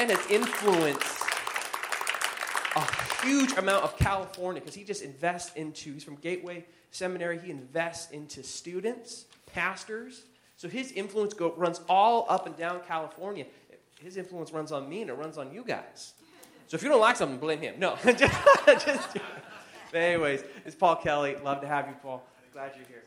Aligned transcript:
man 0.00 0.16
has 0.16 0.30
influenced 0.30 1.22
a 2.74 3.22
huge 3.22 3.52
amount 3.58 3.84
of 3.84 3.98
California 3.98 4.60
because 4.60 4.74
he 4.74 4.82
just 4.82 5.02
invests 5.02 5.54
into, 5.56 5.92
he's 5.92 6.04
from 6.04 6.14
Gateway 6.16 6.64
Seminary, 6.90 7.38
he 7.38 7.50
invests 7.50 8.10
into 8.10 8.42
students, 8.42 9.26
pastors. 9.52 10.22
So 10.56 10.68
his 10.68 10.92
influence 10.92 11.34
go, 11.34 11.52
runs 11.54 11.82
all 11.88 12.24
up 12.30 12.46
and 12.46 12.56
down 12.56 12.80
California. 12.88 13.44
His 14.00 14.16
influence 14.16 14.52
runs 14.52 14.72
on 14.72 14.88
me 14.88 15.02
and 15.02 15.10
it 15.10 15.14
runs 15.14 15.36
on 15.36 15.52
you 15.52 15.62
guys. 15.64 16.14
So 16.66 16.76
if 16.76 16.82
you 16.82 16.88
don't 16.88 17.00
like 17.00 17.16
something, 17.16 17.38
blame 17.38 17.60
him. 17.60 17.74
No, 17.78 17.96
just, 18.04 18.20
just 18.66 19.18
anyways, 19.92 20.44
it's 20.64 20.76
Paul 20.76 20.96
Kelly. 20.96 21.36
Love 21.44 21.60
to 21.60 21.66
have 21.66 21.88
you, 21.88 21.94
Paul. 22.02 22.24
Glad 22.54 22.72
you're 22.74 22.86
here. 22.86 23.02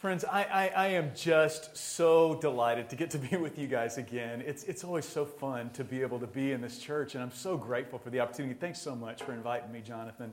Friends, 0.00 0.24
I, 0.24 0.44
I, 0.44 0.66
I, 0.68 0.86
am 0.92 1.10
just 1.14 1.76
so 1.76 2.36
delighted 2.36 2.88
to 2.88 2.96
get 2.96 3.10
to 3.10 3.18
be 3.18 3.36
with 3.36 3.58
you 3.58 3.66
guys 3.66 3.98
again. 3.98 4.42
It's, 4.46 4.64
it's 4.64 4.82
always 4.82 5.04
so 5.04 5.26
fun 5.26 5.68
to 5.74 5.84
be 5.84 6.00
able 6.00 6.18
to 6.20 6.26
be 6.26 6.52
in 6.52 6.62
this 6.62 6.78
church, 6.78 7.14
and 7.14 7.22
I'm 7.22 7.30
so 7.30 7.58
grateful 7.58 7.98
for 7.98 8.08
the 8.08 8.18
opportunity. 8.18 8.54
Thanks 8.54 8.80
so 8.80 8.96
much 8.96 9.22
for 9.22 9.34
inviting 9.34 9.70
me, 9.70 9.82
Jonathan. 9.82 10.32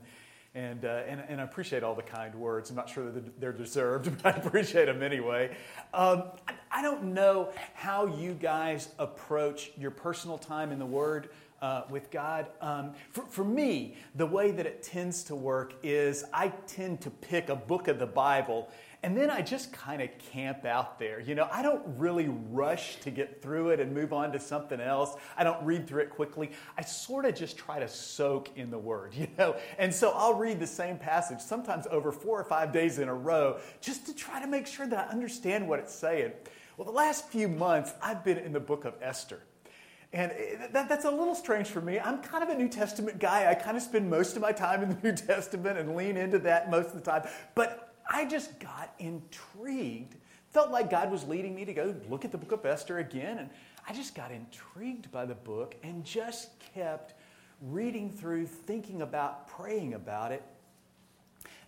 And, 0.54 0.86
uh, 0.86 1.02
and, 1.06 1.22
and 1.28 1.38
I 1.38 1.44
appreciate 1.44 1.82
all 1.82 1.94
the 1.94 2.00
kind 2.00 2.34
words. 2.34 2.70
I'm 2.70 2.76
not 2.76 2.88
sure 2.88 3.10
that 3.10 3.38
they're 3.38 3.52
deserved, 3.52 4.10
but 4.22 4.36
I 4.36 4.38
appreciate 4.38 4.86
them 4.86 5.02
anyway. 5.02 5.54
Um, 5.92 6.22
I, 6.70 6.80
don't 6.80 7.12
know 7.12 7.50
how 7.74 8.06
you 8.06 8.32
guys 8.32 8.88
approach 8.98 9.72
your 9.76 9.90
personal 9.90 10.38
time 10.38 10.72
in 10.72 10.78
the 10.78 10.86
Word. 10.86 11.28
Uh, 11.60 11.82
with 11.90 12.08
God. 12.12 12.46
Um, 12.60 12.92
for, 13.10 13.22
for 13.22 13.42
me, 13.42 13.96
the 14.14 14.26
way 14.26 14.52
that 14.52 14.64
it 14.64 14.80
tends 14.80 15.24
to 15.24 15.34
work 15.34 15.74
is 15.82 16.24
I 16.32 16.52
tend 16.68 17.00
to 17.00 17.10
pick 17.10 17.48
a 17.48 17.56
book 17.56 17.88
of 17.88 17.98
the 17.98 18.06
Bible 18.06 18.70
and 19.02 19.16
then 19.16 19.30
I 19.30 19.42
just 19.42 19.72
kind 19.72 20.02
of 20.02 20.08
camp 20.32 20.64
out 20.64 20.98
there. 20.98 21.20
You 21.20 21.36
know, 21.36 21.48
I 21.52 21.62
don't 21.62 21.82
really 21.98 22.28
rush 22.28 22.96
to 22.96 23.10
get 23.10 23.40
through 23.40 23.70
it 23.70 23.78
and 23.78 23.94
move 23.94 24.12
on 24.12 24.32
to 24.32 24.40
something 24.40 24.80
else. 24.80 25.14
I 25.36 25.44
don't 25.44 25.64
read 25.64 25.86
through 25.86 26.02
it 26.02 26.10
quickly. 26.10 26.50
I 26.76 26.82
sort 26.82 27.24
of 27.24 27.36
just 27.36 27.56
try 27.56 27.78
to 27.78 27.86
soak 27.86 28.50
in 28.56 28.70
the 28.70 28.78
word, 28.78 29.14
you 29.16 29.28
know. 29.38 29.56
And 29.78 29.94
so 29.94 30.10
I'll 30.10 30.34
read 30.34 30.58
the 30.58 30.66
same 30.66 30.98
passage 30.98 31.40
sometimes 31.40 31.86
over 31.90 32.10
four 32.10 32.40
or 32.40 32.44
five 32.44 32.72
days 32.72 32.98
in 32.98 33.08
a 33.08 33.14
row 33.14 33.58
just 33.80 34.06
to 34.06 34.14
try 34.14 34.40
to 34.40 34.48
make 34.48 34.66
sure 34.66 34.86
that 34.86 35.08
I 35.08 35.12
understand 35.12 35.68
what 35.68 35.78
it's 35.78 35.94
saying. 35.94 36.32
Well, 36.76 36.86
the 36.86 36.92
last 36.92 37.28
few 37.28 37.48
months, 37.48 37.92
I've 38.02 38.24
been 38.24 38.38
in 38.38 38.52
the 38.52 38.60
book 38.60 38.84
of 38.84 38.94
Esther. 39.00 39.42
And 40.12 40.32
eh, 40.32 40.66
that, 40.72 40.88
that's 40.88 41.04
a 41.04 41.10
little 41.10 41.34
strange 41.34 41.68
for 41.68 41.80
me. 41.80 42.00
I'm 42.00 42.22
kind 42.22 42.42
of 42.42 42.48
a 42.48 42.54
New 42.54 42.68
Testament 42.68 43.18
guy. 43.18 43.50
I 43.50 43.54
kind 43.54 43.76
of 43.76 43.82
spend 43.82 44.08
most 44.10 44.36
of 44.36 44.42
my 44.42 44.52
time 44.52 44.82
in 44.82 44.88
the 44.90 44.96
New 45.02 45.14
Testament 45.14 45.78
and 45.78 45.94
lean 45.94 46.16
into 46.16 46.38
that 46.40 46.70
most 46.70 46.88
of 46.88 46.94
the 46.94 47.00
time. 47.00 47.28
But 47.54 47.87
I 48.08 48.24
just 48.24 48.58
got 48.58 48.94
intrigued. 48.98 50.16
Felt 50.50 50.70
like 50.70 50.90
God 50.90 51.10
was 51.10 51.24
leading 51.24 51.54
me 51.54 51.64
to 51.66 51.74
go 51.74 51.94
look 52.08 52.24
at 52.24 52.32
the 52.32 52.38
book 52.38 52.52
of 52.52 52.64
Esther 52.64 52.98
again. 52.98 53.38
And 53.38 53.50
I 53.86 53.92
just 53.92 54.14
got 54.14 54.30
intrigued 54.30 55.12
by 55.12 55.26
the 55.26 55.34
book 55.34 55.76
and 55.82 56.04
just 56.04 56.50
kept 56.74 57.14
reading 57.60 58.10
through, 58.10 58.46
thinking 58.46 59.02
about, 59.02 59.48
praying 59.48 59.94
about 59.94 60.32
it. 60.32 60.42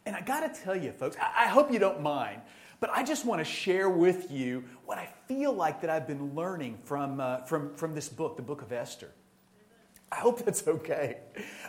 And 0.07 0.17
I 0.17 0.23
got 0.23 0.41
to 0.41 0.61
tell 0.63 0.75
you, 0.75 0.93
folks, 0.93 1.17
I, 1.21 1.47
hope 1.47 1.71
you 1.71 1.79
don't 1.79 2.01
mind, 2.01 2.41
but 2.81 2.91
I 2.91 3.05
just 3.05 3.27
want 3.27 3.41
to 3.41 3.45
share 3.45 3.91
with 3.91 4.31
you 4.31 4.65
what 4.87 4.97
I 4.97 5.09
feel 5.29 5.53
like 5.53 5.83
that 5.83 5.91
I've 5.91 6.07
been 6.07 6.35
learning 6.35 6.79
from, 6.85 7.21
uh, 7.21 7.43
from, 7.43 7.75
from 7.75 7.95
this 7.95 8.09
book, 8.09 8.37
the 8.37 8.43
book 8.43 8.63
of 8.63 8.73
Esther. 8.73 9.11
I 10.11 10.17
hope 10.17 10.45
that's 10.45 10.67
okay. 10.67 11.19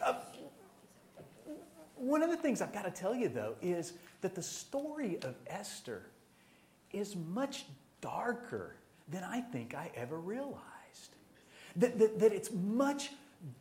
Uh, 0.04 0.14
one 1.96 2.24
of 2.24 2.30
the 2.30 2.38
things 2.38 2.62
I've 2.62 2.74
got 2.74 2.86
to 2.86 2.92
tell 2.92 3.14
you, 3.14 3.30
though, 3.30 3.56
is 3.62 3.94
that 4.22 4.36
the 4.36 4.44
story 4.44 5.18
of 5.22 5.36
Esther 5.48 6.04
is 6.92 7.16
much 7.16 7.66
darker 8.02 8.76
than 9.08 9.24
I 9.24 9.42
think 9.42 9.74
I 9.76 9.92
ever 9.96 10.20
realized. 10.20 10.60
That, 11.76 11.98
that, 12.00 12.20
that 12.20 12.34
it's 12.34 12.52
much 12.52 13.12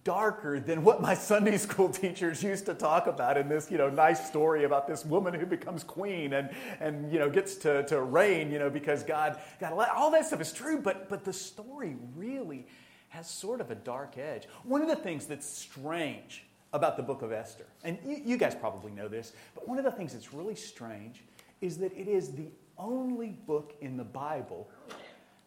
darker 0.04 0.60
than 0.60 0.84
what 0.84 1.00
my 1.00 1.14
Sunday 1.14 1.56
school 1.56 1.88
teachers 1.90 2.42
used 2.42 2.66
to 2.66 2.74
talk 2.74 3.06
about 3.06 3.36
in 3.36 3.48
this, 3.48 3.70
you 3.70 3.78
know, 3.78 3.88
nice 3.88 4.26
story 4.26 4.64
about 4.64 4.86
this 4.86 5.04
woman 5.04 5.32
who 5.32 5.46
becomes 5.46 5.82
queen 5.84 6.34
and, 6.34 6.50
and 6.80 7.10
you 7.12 7.18
know, 7.18 7.30
gets 7.30 7.54
to, 7.56 7.84
to 7.84 8.02
reign, 8.02 8.50
you 8.50 8.58
know, 8.58 8.70
because 8.70 9.02
God, 9.02 9.40
God, 9.58 9.72
all 9.94 10.10
that 10.10 10.26
stuff 10.26 10.40
is 10.40 10.52
true, 10.52 10.80
but, 10.80 11.08
but 11.08 11.24
the 11.24 11.32
story 11.32 11.96
really 12.14 12.66
has 13.08 13.28
sort 13.28 13.60
of 13.60 13.70
a 13.70 13.74
dark 13.74 14.18
edge. 14.18 14.46
One 14.64 14.82
of 14.82 14.88
the 14.88 14.96
things 14.96 15.26
that's 15.26 15.46
strange 15.46 16.44
about 16.72 16.96
the 16.96 17.02
book 17.02 17.22
of 17.22 17.32
Esther. 17.32 17.66
And 17.82 17.98
you, 18.04 18.22
you, 18.24 18.36
guys 18.36 18.54
probably 18.54 18.92
know 18.92 19.08
this, 19.08 19.32
but 19.54 19.66
one 19.68 19.78
of 19.78 19.84
the 19.84 19.90
things 19.90 20.12
that's 20.12 20.32
really 20.32 20.54
strange 20.54 21.24
is 21.60 21.78
that 21.78 21.92
it 21.96 22.08
is 22.08 22.32
the 22.32 22.48
only 22.78 23.30
book 23.46 23.74
in 23.80 23.96
the 23.96 24.04
Bible 24.04 24.68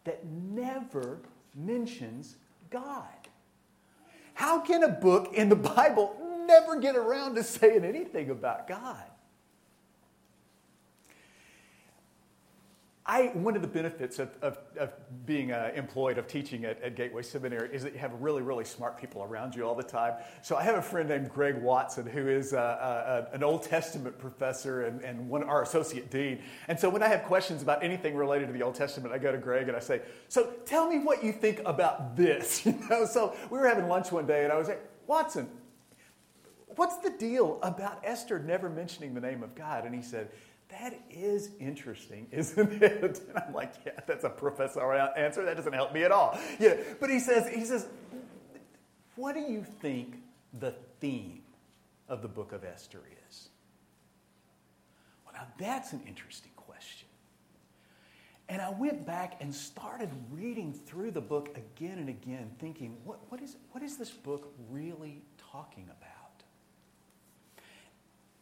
that 0.04 0.24
never 0.26 1.18
mentions 1.54 2.36
God. 2.70 3.08
How 4.34 4.60
can 4.60 4.82
a 4.82 4.88
book 4.88 5.32
in 5.34 5.48
the 5.48 5.56
Bible 5.56 6.16
never 6.46 6.78
get 6.78 6.96
around 6.96 7.36
to 7.36 7.42
saying 7.42 7.84
anything 7.84 8.30
about 8.30 8.68
God? 8.68 9.04
I, 13.06 13.26
one 13.34 13.54
of 13.54 13.60
the 13.60 13.68
benefits 13.68 14.18
of, 14.18 14.30
of, 14.40 14.58
of 14.78 14.94
being 15.26 15.52
uh, 15.52 15.70
employed, 15.74 16.16
of 16.16 16.26
teaching 16.26 16.64
at, 16.64 16.80
at, 16.80 16.96
Gateway 16.96 17.20
Seminary, 17.22 17.68
is 17.70 17.82
that 17.82 17.92
you 17.92 17.98
have 17.98 18.14
really, 18.14 18.40
really 18.40 18.64
smart 18.64 18.98
people 18.98 19.22
around 19.22 19.54
you 19.54 19.66
all 19.66 19.74
the 19.74 19.82
time. 19.82 20.14
So 20.40 20.56
I 20.56 20.62
have 20.62 20.76
a 20.76 20.82
friend 20.82 21.06
named 21.10 21.28
Greg 21.28 21.60
Watson, 21.60 22.06
who 22.06 22.28
is 22.28 22.54
uh, 22.54 22.56
uh, 22.56 23.34
an 23.34 23.44
Old 23.44 23.62
Testament 23.62 24.18
professor 24.18 24.86
and, 24.86 25.02
and 25.02 25.28
one, 25.28 25.42
our 25.42 25.62
associate 25.62 26.10
dean. 26.10 26.40
And 26.66 26.80
so 26.80 26.88
when 26.88 27.02
I 27.02 27.08
have 27.08 27.24
questions 27.24 27.60
about 27.60 27.84
anything 27.84 28.16
related 28.16 28.46
to 28.46 28.54
the 28.54 28.62
Old 28.62 28.74
Testament, 28.74 29.12
I 29.12 29.18
go 29.18 29.30
to 29.30 29.38
Greg 29.38 29.68
and 29.68 29.76
I 29.76 29.80
say, 29.80 30.00
"So 30.28 30.54
tell 30.64 30.88
me 30.88 30.98
what 30.98 31.22
you 31.22 31.32
think 31.32 31.60
about 31.66 32.16
this." 32.16 32.64
You 32.74 32.78
know. 32.88 33.04
So 33.04 33.36
we 33.50 33.58
were 33.58 33.68
having 33.68 33.88
lunch 33.88 34.10
one 34.10 34.26
day, 34.26 34.44
and 34.44 34.52
I 34.52 34.56
was 34.56 34.68
like, 34.68 34.82
"Watson, 35.06 35.48
what's 36.76 36.96
the 36.98 37.10
deal 37.10 37.58
about 37.62 38.00
Esther 38.02 38.38
never 38.38 38.70
mentioning 38.70 39.12
the 39.12 39.20
name 39.20 39.42
of 39.42 39.54
God?" 39.54 39.84
And 39.84 39.94
he 39.94 40.00
said 40.00 40.30
that 40.80 41.00
is 41.10 41.50
interesting, 41.60 42.26
isn't 42.32 42.82
it? 42.82 43.20
And 43.28 43.38
I'm 43.38 43.54
like, 43.54 43.74
yeah, 43.86 44.00
that's 44.06 44.24
a 44.24 44.30
professor 44.30 44.92
answer. 44.92 45.44
That 45.44 45.56
doesn't 45.56 45.72
help 45.72 45.92
me 45.92 46.02
at 46.02 46.12
all. 46.12 46.38
Yeah, 46.58 46.76
but 47.00 47.10
he 47.10 47.18
says, 47.20 47.48
he 47.52 47.64
says, 47.64 47.86
what 49.16 49.34
do 49.34 49.40
you 49.40 49.64
think 49.80 50.16
the 50.58 50.74
theme 51.00 51.42
of 52.08 52.22
the 52.22 52.28
book 52.28 52.52
of 52.52 52.64
Esther 52.64 53.00
is? 53.28 53.48
Well, 55.24 55.34
now 55.34 55.46
that's 55.58 55.92
an 55.92 56.02
interesting 56.06 56.50
question. 56.56 57.08
And 58.48 58.60
I 58.60 58.70
went 58.70 59.06
back 59.06 59.36
and 59.40 59.54
started 59.54 60.10
reading 60.30 60.72
through 60.72 61.12
the 61.12 61.20
book 61.20 61.56
again 61.56 61.98
and 61.98 62.08
again, 62.08 62.50
thinking, 62.58 62.96
what, 63.04 63.20
what, 63.30 63.40
is, 63.40 63.56
what 63.70 63.82
is 63.82 63.96
this 63.96 64.10
book 64.10 64.52
really 64.70 65.22
talking 65.50 65.84
about? 65.84 66.24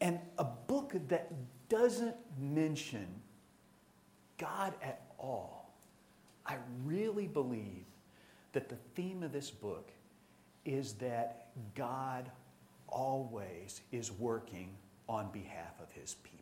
And 0.01 0.19
a 0.39 0.45
book 0.45 0.95
that 1.09 1.31
doesn't 1.73 2.17
mention 2.39 3.07
God 4.37 4.75
at 4.83 5.01
all, 5.19 5.75
I 6.45 6.57
really 6.85 7.27
believe 7.27 7.87
that 8.53 8.69
the 8.69 8.77
theme 8.95 9.23
of 9.23 9.33
this 9.33 9.51
book 9.51 9.91
is 10.67 10.93
that 10.95 11.49
God 11.75 12.31
always 12.89 13.81
is 13.91 14.13
working 14.13 14.69
on 15.09 15.31
behalf 15.33 15.81
of 15.81 15.91
his 15.93 16.17
people. 16.23 16.39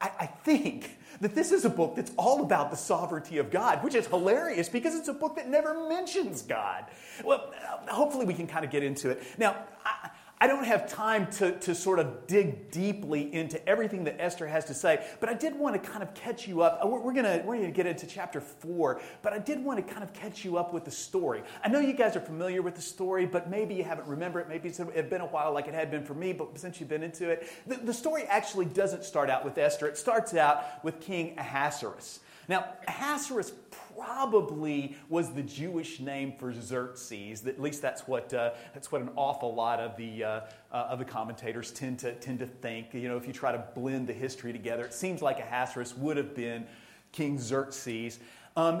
I, 0.00 0.10
I, 0.20 0.26
think 0.26 0.96
that 1.20 1.34
this 1.34 1.52
is 1.52 1.64
a 1.64 1.68
book 1.68 1.94
that's 1.94 2.12
all 2.16 2.42
about 2.42 2.70
the 2.70 2.76
sovereignty 2.76 3.36
of 3.36 3.50
God, 3.50 3.84
which 3.84 3.94
is 3.94 4.06
hilarious 4.06 4.68
because 4.68 4.94
it's 4.94 5.08
a 5.08 5.12
book 5.12 5.36
that 5.36 5.48
never 5.48 5.88
mentions 5.88 6.40
God. 6.42 6.86
Well, 7.22 7.52
hopefully 7.88 8.24
we 8.24 8.32
can 8.32 8.46
kind 8.46 8.64
of 8.64 8.70
get 8.70 8.82
into 8.82 9.10
it. 9.10 9.22
Now, 9.36 9.56
I, 9.84 9.99
I 10.42 10.46
don't 10.46 10.64
have 10.64 10.90
time 10.90 11.26
to, 11.32 11.52
to 11.60 11.74
sort 11.74 11.98
of 11.98 12.26
dig 12.26 12.70
deeply 12.70 13.32
into 13.34 13.66
everything 13.68 14.04
that 14.04 14.16
Esther 14.18 14.46
has 14.46 14.64
to 14.66 14.74
say, 14.74 15.04
but 15.20 15.28
I 15.28 15.34
did 15.34 15.54
want 15.54 15.74
to 15.74 15.90
kind 15.90 16.02
of 16.02 16.14
catch 16.14 16.48
you 16.48 16.62
up. 16.62 16.80
Uh, 16.82 16.88
we're, 16.88 17.00
we're 17.00 17.12
going 17.12 17.44
we're 17.44 17.56
gonna 17.56 17.70
get 17.70 17.86
into 17.86 18.06
chapter 18.06 18.40
four, 18.40 19.02
but 19.20 19.34
I 19.34 19.38
did 19.38 19.62
want 19.62 19.86
to 19.86 19.92
kind 19.92 20.02
of 20.02 20.14
catch 20.14 20.42
you 20.42 20.56
up 20.56 20.72
with 20.72 20.86
the 20.86 20.90
story. 20.90 21.42
I 21.62 21.68
know 21.68 21.78
you 21.78 21.92
guys 21.92 22.16
are 22.16 22.20
familiar 22.20 22.62
with 22.62 22.74
the 22.74 22.80
story, 22.80 23.26
but 23.26 23.50
maybe 23.50 23.74
you 23.74 23.84
haven't 23.84 24.08
remembered 24.08 24.40
it. 24.40 24.48
Maybe 24.48 24.70
it's 24.70 24.78
been 24.78 25.20
a 25.20 25.26
while 25.26 25.52
like 25.52 25.68
it 25.68 25.74
had 25.74 25.90
been 25.90 26.04
for 26.04 26.14
me, 26.14 26.32
but 26.32 26.58
since 26.58 26.80
you've 26.80 26.88
been 26.88 27.02
into 27.02 27.28
it, 27.28 27.46
the, 27.66 27.76
the 27.76 27.94
story 27.94 28.22
actually 28.24 28.64
doesn't 28.64 29.04
start 29.04 29.28
out 29.28 29.44
with 29.44 29.58
Esther. 29.58 29.88
It 29.88 29.98
starts 29.98 30.32
out 30.32 30.82
with 30.82 31.02
King 31.02 31.34
Ahasuerus. 31.36 32.20
Now, 32.50 32.66
Ahasuerus 32.88 33.52
probably 33.96 34.96
was 35.08 35.32
the 35.32 35.42
Jewish 35.42 36.00
name 36.00 36.32
for 36.36 36.52
Xerxes. 36.52 37.46
At 37.46 37.60
least 37.60 37.80
that's 37.80 38.08
what, 38.08 38.34
uh, 38.34 38.50
that's 38.74 38.90
what 38.90 39.02
an 39.02 39.10
awful 39.14 39.54
lot 39.54 39.78
of 39.78 39.96
the, 39.96 40.24
uh, 40.24 40.40
uh, 40.72 40.88
of 40.90 40.98
the 40.98 41.04
commentators 41.04 41.70
tend 41.70 42.00
to, 42.00 42.12
tend 42.16 42.40
to 42.40 42.46
think. 42.46 42.92
You 42.92 43.06
know, 43.06 43.16
if 43.16 43.28
you 43.28 43.32
try 43.32 43.52
to 43.52 43.64
blend 43.76 44.08
the 44.08 44.12
history 44.12 44.52
together, 44.52 44.84
it 44.84 44.92
seems 44.92 45.22
like 45.22 45.38
Ahasuerus 45.38 45.96
would 45.96 46.16
have 46.16 46.34
been 46.34 46.66
King 47.12 47.38
Xerxes. 47.38 48.18
Um, 48.56 48.80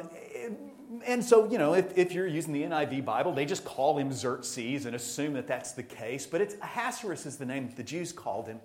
and 1.06 1.24
so, 1.24 1.48
you 1.48 1.56
know, 1.56 1.74
if, 1.74 1.96
if, 1.96 2.10
you're 2.10 2.26
using 2.26 2.52
the 2.52 2.64
NIV 2.64 3.04
Bible, 3.04 3.32
they 3.32 3.46
just 3.46 3.64
call 3.64 3.96
him 3.96 4.12
Xerxes 4.12 4.86
and 4.86 4.96
assume 4.96 5.34
that 5.34 5.46
that's 5.46 5.70
the 5.70 5.84
case. 5.84 6.26
But 6.26 6.40
it's 6.40 6.56
Ahasuerus 6.60 7.24
is 7.24 7.36
the 7.36 7.46
name 7.46 7.68
that 7.68 7.76
the 7.76 7.84
Jews 7.84 8.10
called 8.10 8.48
him. 8.48 8.58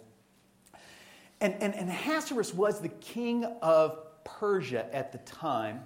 And, 1.41 1.53
and, 1.61 1.75
and 1.75 1.89
Ahasuerus 1.89 2.55
was 2.55 2.79
the 2.79 2.89
king 2.89 3.43
of 3.61 4.04
Persia 4.25 4.93
at 4.93 5.11
the 5.11 5.19
time. 5.19 5.81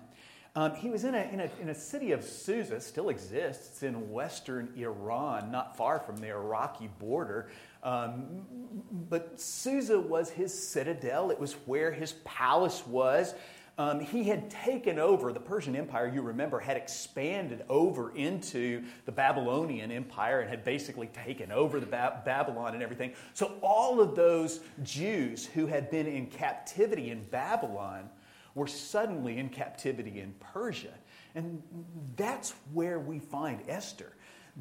Um, 0.55 0.73
he 0.73 0.89
was 0.89 1.03
in 1.03 1.13
a, 1.13 1.21
in, 1.31 1.41
a, 1.41 1.49
in 1.61 1.69
a 1.69 1.75
city 1.75 2.11
of 2.11 2.23
Susa, 2.23 2.81
still 2.81 3.09
exists 3.09 3.83
in 3.83 4.11
western 4.11 4.73
Iran, 4.75 5.51
not 5.51 5.77
far 5.77 5.99
from 5.99 6.17
the 6.17 6.29
Iraqi 6.29 6.89
border. 6.99 7.49
Um, 7.83 8.41
but 9.09 9.39
Susa 9.39 9.99
was 9.99 10.31
his 10.31 10.51
citadel, 10.51 11.29
it 11.29 11.39
was 11.39 11.53
where 11.65 11.91
his 11.91 12.13
palace 12.25 12.85
was. 12.87 13.35
Um, 13.77 14.01
he 14.01 14.25
had 14.25 14.49
taken 14.49 14.99
over, 14.99 15.31
the 15.31 15.39
Persian 15.39 15.73
Empire, 15.73 16.11
you 16.13 16.21
remember, 16.21 16.59
had 16.59 16.75
expanded 16.75 17.63
over 17.69 18.13
into 18.13 18.83
the 19.05 19.11
Babylonian 19.13 19.89
Empire 19.89 20.41
and 20.41 20.49
had 20.49 20.65
basically 20.65 21.07
taken 21.07 21.49
over 21.49 21.79
the 21.79 21.85
ba- 21.85 22.21
Babylon 22.25 22.73
and 22.73 22.83
everything. 22.83 23.13
So 23.33 23.53
all 23.61 24.01
of 24.01 24.15
those 24.17 24.59
Jews 24.83 25.45
who 25.45 25.67
had 25.67 25.89
been 25.89 26.07
in 26.07 26.25
captivity 26.27 27.11
in 27.11 27.23
Babylon 27.31 28.09
were 28.59 28.67
suddenly 28.67 29.37
in 29.37 29.47
captivity 29.47 30.19
in 30.19 30.33
Persia. 30.39 30.93
And 31.33 31.63
that's 32.17 32.53
where 32.73 32.99
we 32.99 33.17
find 33.17 33.61
Esther. 33.69 34.11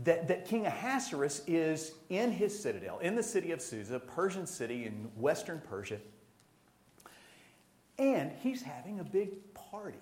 That, 0.04 0.28
that 0.28 0.46
King 0.46 0.66
Ahasuerus 0.66 1.42
is 1.48 1.94
in 2.08 2.30
his 2.30 2.56
citadel, 2.56 3.00
in 3.00 3.16
the 3.16 3.22
city 3.22 3.50
of 3.50 3.60
Susa, 3.60 3.98
Persian 3.98 4.46
city 4.46 4.86
in 4.86 5.10
western 5.16 5.60
Persia, 5.68 5.98
and 7.98 8.30
he's 8.40 8.62
having 8.62 9.00
a 9.00 9.04
big 9.04 9.30
party. 9.54 9.98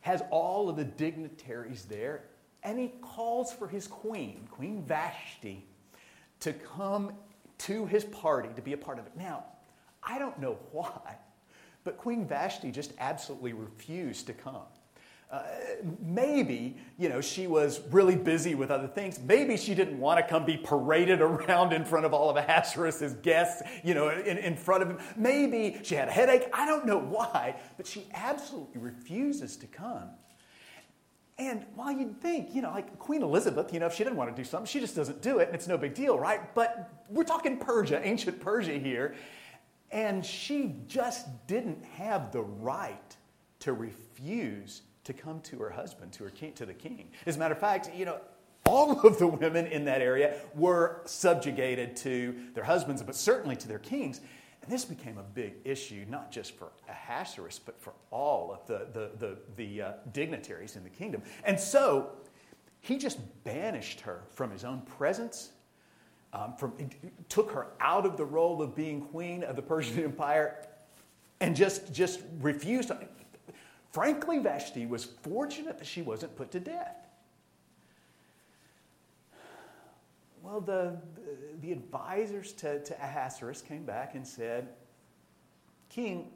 Has 0.00 0.22
all 0.30 0.70
of 0.70 0.76
the 0.76 0.84
dignitaries 0.84 1.84
there, 1.84 2.22
and 2.62 2.78
he 2.78 2.92
calls 3.02 3.52
for 3.52 3.68
his 3.68 3.86
queen, 3.86 4.48
Queen 4.50 4.82
Vashti, 4.82 5.66
to 6.40 6.54
come 6.54 7.12
to 7.58 7.84
his 7.84 8.04
party 8.04 8.48
to 8.56 8.62
be 8.62 8.72
a 8.72 8.78
part 8.78 8.98
of 8.98 9.04
it. 9.04 9.12
Now, 9.14 9.44
I 10.02 10.18
don't 10.18 10.38
know 10.38 10.56
why, 10.72 11.18
but 11.88 11.96
Queen 11.96 12.26
Vashti 12.26 12.70
just 12.70 12.92
absolutely 12.98 13.54
refused 13.54 14.26
to 14.26 14.34
come. 14.34 14.66
Uh, 15.30 15.42
maybe, 16.02 16.76
you 16.98 17.08
know, 17.08 17.22
she 17.22 17.46
was 17.46 17.80
really 17.90 18.14
busy 18.14 18.54
with 18.54 18.70
other 18.70 18.86
things. 18.86 19.18
Maybe 19.18 19.56
she 19.56 19.74
didn't 19.74 19.98
want 19.98 20.20
to 20.20 20.30
come 20.30 20.44
be 20.44 20.58
paraded 20.58 21.20
around 21.22 21.72
in 21.72 21.86
front 21.86 22.04
of 22.04 22.12
all 22.12 22.28
of 22.28 22.36
Ahasuerus' 22.36 23.14
guests, 23.22 23.62
you 23.82 23.94
know, 23.94 24.10
in, 24.10 24.36
in 24.36 24.54
front 24.54 24.82
of 24.82 24.90
him. 24.90 24.98
Maybe 25.16 25.80
she 25.82 25.94
had 25.94 26.08
a 26.08 26.10
headache. 26.10 26.50
I 26.52 26.66
don't 26.66 26.84
know 26.84 26.98
why, 26.98 27.56
but 27.78 27.86
she 27.86 28.04
absolutely 28.12 28.82
refuses 28.82 29.56
to 29.56 29.66
come. 29.66 30.10
And 31.38 31.64
while 31.74 31.90
you'd 31.90 32.20
think, 32.20 32.54
you 32.54 32.60
know, 32.60 32.70
like 32.70 32.98
Queen 32.98 33.22
Elizabeth, 33.22 33.72
you 33.72 33.80
know, 33.80 33.86
if 33.86 33.94
she 33.94 34.04
didn't 34.04 34.16
want 34.16 34.28
to 34.28 34.36
do 34.36 34.44
something, 34.46 34.66
she 34.66 34.78
just 34.78 34.94
doesn't 34.94 35.22
do 35.22 35.38
it, 35.38 35.46
and 35.46 35.54
it's 35.54 35.68
no 35.68 35.78
big 35.78 35.94
deal, 35.94 36.18
right? 36.18 36.54
But 36.54 36.92
we're 37.08 37.24
talking 37.24 37.56
Persia, 37.56 38.06
ancient 38.06 38.40
Persia 38.40 38.74
here, 38.74 39.14
and 39.90 40.24
she 40.24 40.76
just 40.86 41.46
didn't 41.46 41.84
have 41.84 42.32
the 42.32 42.42
right 42.42 43.16
to 43.60 43.72
refuse 43.72 44.82
to 45.04 45.12
come 45.12 45.40
to 45.40 45.58
her 45.58 45.70
husband, 45.70 46.12
to 46.12 46.24
her 46.24 46.30
king, 46.30 46.52
to 46.54 46.66
the 46.66 46.74
king. 46.74 47.10
As 47.26 47.36
a 47.36 47.38
matter 47.38 47.54
of 47.54 47.60
fact, 47.60 47.90
you 47.94 48.04
know, 48.04 48.20
all 48.66 49.00
of 49.06 49.18
the 49.18 49.26
women 49.26 49.66
in 49.66 49.84
that 49.86 50.02
area 50.02 50.36
were 50.54 51.00
subjugated 51.06 51.96
to 51.96 52.34
their 52.54 52.64
husbands, 52.64 53.02
but 53.02 53.14
certainly 53.14 53.56
to 53.56 53.66
their 53.66 53.78
kings. 53.78 54.20
And 54.62 54.70
this 54.70 54.84
became 54.84 55.16
a 55.16 55.22
big 55.22 55.54
issue, 55.64 56.04
not 56.08 56.30
just 56.30 56.54
for 56.54 56.72
Ahasuerus, 56.88 57.58
but 57.58 57.80
for 57.80 57.94
all 58.10 58.52
of 58.52 58.66
the, 58.66 58.88
the, 58.92 59.10
the, 59.18 59.38
the 59.56 59.82
uh, 59.82 59.92
dignitaries 60.12 60.76
in 60.76 60.84
the 60.84 60.90
kingdom. 60.90 61.22
And 61.44 61.58
so 61.58 62.10
he 62.80 62.98
just 62.98 63.18
banished 63.44 64.00
her 64.00 64.24
from 64.30 64.50
his 64.50 64.64
own 64.64 64.82
presence, 64.82 65.52
um, 66.32 66.54
from, 66.56 66.74
took 67.28 67.50
her 67.52 67.68
out 67.80 68.04
of 68.04 68.16
the 68.16 68.24
role 68.24 68.60
of 68.60 68.74
being 68.74 69.00
queen 69.00 69.42
of 69.42 69.56
the 69.56 69.62
Persian 69.62 70.02
Empire, 70.04 70.66
and 71.40 71.54
just, 71.54 71.92
just 71.92 72.20
refused. 72.40 72.90
Frankly, 73.92 74.38
Vashti 74.38 74.86
was 74.86 75.04
fortunate 75.04 75.78
that 75.78 75.86
she 75.86 76.02
wasn't 76.02 76.34
put 76.36 76.50
to 76.52 76.60
death. 76.60 77.08
Well, 80.42 80.60
the, 80.60 80.96
the, 81.60 81.72
advisors 81.72 82.52
to, 82.54 82.82
to 82.82 82.94
Ahasuerus 82.94 83.60
came 83.60 83.84
back 83.84 84.14
and 84.14 84.26
said, 84.26 84.68
King, 85.90 86.30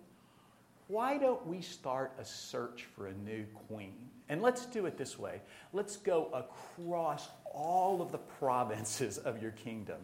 why 0.89 1.19
don't 1.19 1.47
we 1.47 1.63
start 1.63 2.13
a 2.19 2.25
search 2.25 2.85
for 2.95 3.07
a 3.07 3.15
new 3.15 3.47
queen? 3.69 3.95
And 4.29 4.41
let's 4.41 4.67
do 4.67 4.87
it 4.87 4.97
this 4.97 5.19
way. 5.19 5.41
Let's 5.73 5.97
go 5.97 6.31
across 6.33 7.29
all 7.53 8.01
of 8.01 8.13
the 8.13 8.19
provinces 8.19 9.19
of 9.19 9.43
your 9.43 9.51
kingdom 9.51 9.99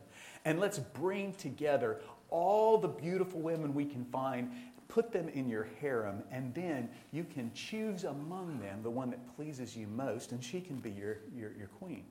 and 0.44 0.60
let's 0.60 0.78
bring 0.78 1.32
together 1.34 2.00
all 2.30 2.78
the 2.78 2.88
beautiful 2.88 3.40
women 3.40 3.74
we 3.74 3.86
can 3.86 4.04
find 4.06 4.50
put 4.88 5.12
them 5.12 5.28
in 5.28 5.48
your 5.48 5.68
harem, 5.80 6.22
and 6.32 6.52
then 6.54 6.88
you 7.12 7.22
can 7.22 7.52
choose 7.52 8.04
among 8.04 8.58
them 8.58 8.82
the 8.82 8.90
one 8.90 9.10
that 9.10 9.36
pleases 9.36 9.76
you 9.76 9.86
most, 9.86 10.32
and 10.32 10.42
she 10.42 10.60
can 10.60 10.76
be 10.76 10.90
your, 10.90 11.18
your, 11.36 11.52
your 11.56 11.68
queen. 11.78 12.04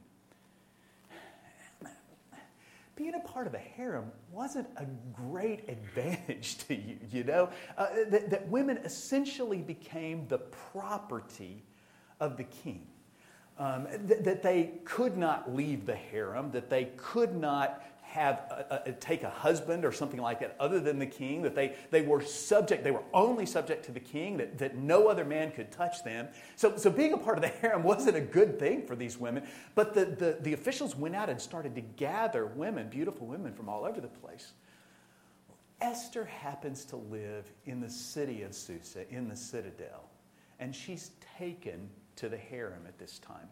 Being 2.95 3.13
a 3.13 3.19
part 3.19 3.45
of 3.45 3.53
a 3.53 3.59
harem 3.59 4.11
wasn't 4.31 4.67
a 4.77 4.85
great 5.13 5.69
advantage 5.69 6.57
to 6.67 6.75
you, 6.75 6.97
you 7.11 7.23
know? 7.23 7.49
Uh, 7.77 7.87
that, 8.09 8.31
that 8.31 8.47
women 8.47 8.77
essentially 8.77 9.59
became 9.59 10.27
the 10.27 10.39
property 10.39 11.63
of 12.19 12.37
the 12.37 12.43
king. 12.43 12.87
Um, 13.59 13.87
th- 14.07 14.23
that 14.23 14.43
they 14.43 14.71
could 14.85 15.17
not 15.17 15.55
leave 15.55 15.85
the 15.85 15.95
harem, 15.95 16.51
that 16.51 16.69
they 16.69 16.85
could 16.95 17.35
not 17.35 17.83
have 18.03 18.35
a, 18.49 18.89
a, 18.89 18.91
take 18.93 19.23
a 19.23 19.29
husband 19.29 19.83
or 19.83 19.91
something 19.91 20.21
like 20.21 20.39
that 20.39 20.55
other 20.59 20.79
than 20.79 20.97
the 20.97 21.05
king, 21.05 21.41
that 21.41 21.55
they, 21.55 21.75
they 21.91 22.01
were 22.01 22.21
subject, 22.21 22.83
they 22.83 22.91
were 22.91 23.03
only 23.13 23.45
subject 23.45 23.85
to 23.85 23.91
the 23.91 23.99
king, 23.99 24.37
that, 24.37 24.57
that 24.57 24.77
no 24.77 25.07
other 25.07 25.25
man 25.25 25.51
could 25.51 25.71
touch 25.71 26.03
them. 26.03 26.27
So, 26.55 26.77
so 26.77 26.89
being 26.89 27.13
a 27.13 27.17
part 27.17 27.37
of 27.37 27.41
the 27.41 27.49
harem 27.49 27.83
wasn't 27.83 28.15
a 28.15 28.21
good 28.21 28.57
thing 28.57 28.85
for 28.85 28.95
these 28.95 29.19
women, 29.19 29.43
but 29.75 29.93
the, 29.93 30.05
the, 30.05 30.37
the 30.41 30.53
officials 30.53 30.95
went 30.95 31.15
out 31.15 31.29
and 31.29 31.39
started 31.39 31.75
to 31.75 31.81
gather 31.81 32.45
women, 32.45 32.89
beautiful 32.89 33.27
women 33.27 33.53
from 33.53 33.67
all 33.67 33.83
over 33.83 33.99
the 33.99 34.07
place. 34.07 34.53
Esther 35.81 36.25
happens 36.25 36.85
to 36.85 36.95
live 36.95 37.51
in 37.65 37.81
the 37.81 37.89
city 37.89 38.41
of 38.43 38.55
Susa, 38.55 39.07
in 39.13 39.27
the 39.27 39.35
citadel, 39.35 40.09
and 40.59 40.73
she's 40.73 41.11
taken 41.37 41.89
to 42.17 42.29
the 42.29 42.37
harem 42.37 42.85
at 42.87 42.99
this 42.99 43.19
time. 43.19 43.47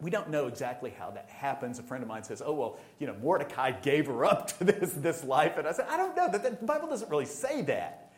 We 0.00 0.10
don't 0.10 0.30
know 0.30 0.46
exactly 0.46 0.90
how 0.90 1.10
that 1.10 1.28
happens. 1.28 1.78
A 1.78 1.82
friend 1.82 2.02
of 2.02 2.08
mine 2.08 2.22
says, 2.22 2.40
oh, 2.44 2.52
well, 2.52 2.78
you 2.98 3.06
know, 3.06 3.16
Mordecai 3.20 3.72
gave 3.72 4.06
her 4.06 4.24
up 4.24 4.56
to 4.58 4.64
this, 4.64 4.92
this 4.92 5.24
life. 5.24 5.58
And 5.58 5.66
I 5.66 5.72
said, 5.72 5.86
I 5.90 5.96
don't 5.96 6.16
know. 6.16 6.30
The, 6.30 6.38
the 6.38 6.64
Bible 6.64 6.88
doesn't 6.88 7.10
really 7.10 7.26
say 7.26 7.62
that. 7.62 8.12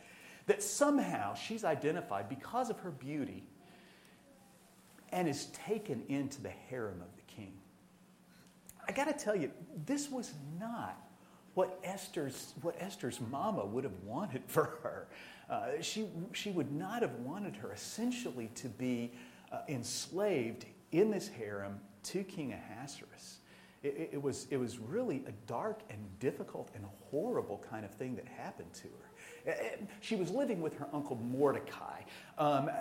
That 0.45 0.61
somehow 0.61 1.33
she's 1.33 1.63
identified 1.63 2.29
because 2.29 2.69
of 2.69 2.79
her 2.79 2.91
beauty 2.91 3.43
and 5.11 5.27
is 5.27 5.45
taken 5.47 6.03
into 6.07 6.41
the 6.41 6.49
harem 6.49 7.01
of 7.01 7.15
the 7.15 7.21
king. 7.35 7.53
I 8.87 8.91
got 8.91 9.05
to 9.05 9.13
tell 9.13 9.35
you, 9.35 9.51
this 9.85 10.09
was 10.09 10.33
not 10.59 10.97
what 11.53 11.79
Esther's, 11.83 12.53
what 12.61 12.75
Esther's 12.79 13.19
mama 13.29 13.65
would 13.65 13.83
have 13.83 14.03
wanted 14.05 14.43
for 14.47 14.77
her. 14.83 15.07
Uh, 15.49 15.81
she, 15.81 16.07
she 16.33 16.51
would 16.51 16.71
not 16.71 17.01
have 17.01 17.13
wanted 17.15 17.55
her 17.57 17.73
essentially 17.73 18.49
to 18.55 18.69
be 18.69 19.11
uh, 19.51 19.59
enslaved 19.67 20.65
in 20.91 21.11
this 21.11 21.27
harem 21.27 21.79
to 22.03 22.23
King 22.23 22.53
Ahasuerus. 22.53 23.39
It, 23.83 24.09
it, 24.13 24.21
was, 24.21 24.47
it 24.51 24.57
was 24.57 24.77
really 24.77 25.23
a 25.27 25.31
dark 25.47 25.81
and 25.89 25.99
difficult 26.19 26.69
and 26.75 26.85
horrible 27.09 27.63
kind 27.67 27.83
of 27.83 27.91
thing 27.91 28.15
that 28.15 28.27
happened 28.27 28.71
to 28.73 28.87
her. 28.87 29.11
She 30.01 30.15
was 30.15 30.29
living 30.29 30.61
with 30.61 30.77
her 30.77 30.87
uncle 30.93 31.15
Mordecai. 31.15 32.01
Um, 32.41 32.71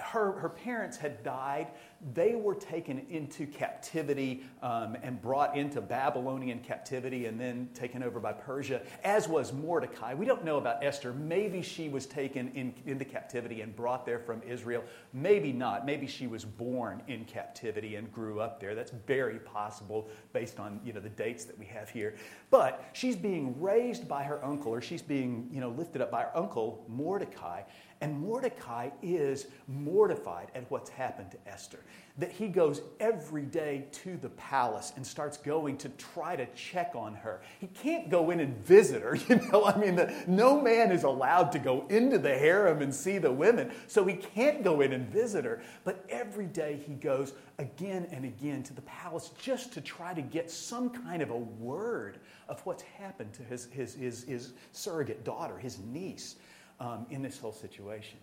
her, 0.00 0.32
her 0.32 0.48
parents 0.48 0.96
had 0.96 1.24
died. 1.24 1.66
They 2.14 2.36
were 2.36 2.54
taken 2.54 3.04
into 3.10 3.46
captivity 3.46 4.44
um, 4.62 4.96
and 5.02 5.20
brought 5.20 5.56
into 5.56 5.80
Babylonian 5.80 6.60
captivity 6.60 7.26
and 7.26 7.38
then 7.38 7.68
taken 7.74 8.04
over 8.04 8.20
by 8.20 8.32
Persia, 8.32 8.80
as 9.02 9.28
was 9.28 9.52
Mordecai. 9.52 10.14
We 10.14 10.24
don't 10.24 10.44
know 10.44 10.58
about 10.58 10.84
Esther. 10.84 11.12
Maybe 11.12 11.62
she 11.62 11.88
was 11.88 12.06
taken 12.06 12.52
in, 12.54 12.72
into 12.86 13.04
captivity 13.04 13.60
and 13.60 13.74
brought 13.74 14.06
there 14.06 14.20
from 14.20 14.40
Israel. 14.42 14.84
Maybe 15.12 15.52
not. 15.52 15.84
Maybe 15.84 16.06
she 16.06 16.28
was 16.28 16.44
born 16.44 17.02
in 17.08 17.24
captivity 17.24 17.96
and 17.96 18.12
grew 18.12 18.38
up 18.38 18.60
there. 18.60 18.76
That's 18.76 18.92
very 19.08 19.40
possible 19.40 20.08
based 20.32 20.60
on 20.60 20.80
you 20.84 20.92
know, 20.92 21.00
the 21.00 21.08
dates 21.08 21.44
that 21.46 21.58
we 21.58 21.66
have 21.66 21.90
here. 21.90 22.14
But 22.50 22.88
she's 22.92 23.16
being 23.16 23.60
raised 23.60 24.06
by 24.06 24.22
her 24.22 24.42
uncle, 24.44 24.72
or 24.72 24.80
she's 24.80 25.02
being 25.02 25.50
you 25.52 25.60
know, 25.60 25.70
lifted 25.70 26.00
up 26.00 26.12
by 26.12 26.22
her 26.22 26.36
uncle 26.36 26.84
Mordecai. 26.88 27.62
And 28.00 28.20
Mordecai 28.20 28.90
is 29.02 29.48
mortified 29.66 30.52
at 30.54 30.70
what's 30.70 30.88
happened 30.88 31.32
to 31.32 31.38
Esther. 31.48 31.80
That 32.16 32.30
he 32.30 32.46
goes 32.46 32.80
every 33.00 33.42
day 33.42 33.86
to 34.04 34.16
the 34.16 34.28
palace 34.30 34.92
and 34.94 35.04
starts 35.04 35.36
going 35.36 35.78
to 35.78 35.88
try 35.90 36.36
to 36.36 36.46
check 36.54 36.92
on 36.94 37.14
her. 37.14 37.40
He 37.60 37.66
can't 37.66 38.08
go 38.08 38.30
in 38.30 38.38
and 38.38 38.56
visit 38.56 39.02
her, 39.02 39.16
you 39.28 39.36
know. 39.50 39.64
I 39.64 39.76
mean, 39.76 39.96
the, 39.96 40.14
no 40.28 40.60
man 40.60 40.92
is 40.92 41.02
allowed 41.02 41.50
to 41.52 41.58
go 41.58 41.86
into 41.88 42.18
the 42.18 42.36
harem 42.36 42.82
and 42.82 42.94
see 42.94 43.18
the 43.18 43.32
women, 43.32 43.72
so 43.88 44.04
he 44.04 44.14
can't 44.14 44.62
go 44.62 44.80
in 44.80 44.92
and 44.92 45.08
visit 45.08 45.44
her. 45.44 45.60
But 45.82 46.04
every 46.08 46.46
day 46.46 46.80
he 46.86 46.94
goes 46.94 47.32
again 47.58 48.06
and 48.12 48.24
again 48.24 48.62
to 48.64 48.74
the 48.74 48.82
palace 48.82 49.32
just 49.40 49.72
to 49.72 49.80
try 49.80 50.14
to 50.14 50.22
get 50.22 50.50
some 50.50 50.90
kind 50.90 51.20
of 51.20 51.30
a 51.30 51.36
word 51.36 52.18
of 52.48 52.64
what's 52.64 52.82
happened 52.82 53.32
to 53.34 53.42
his, 53.42 53.66
his, 53.66 53.94
his, 53.94 54.22
his 54.22 54.52
surrogate 54.72 55.24
daughter, 55.24 55.58
his 55.58 55.80
niece 55.80 56.36
um, 56.80 57.06
in 57.10 57.22
this 57.22 57.38
whole 57.38 57.52
situation. 57.52 58.18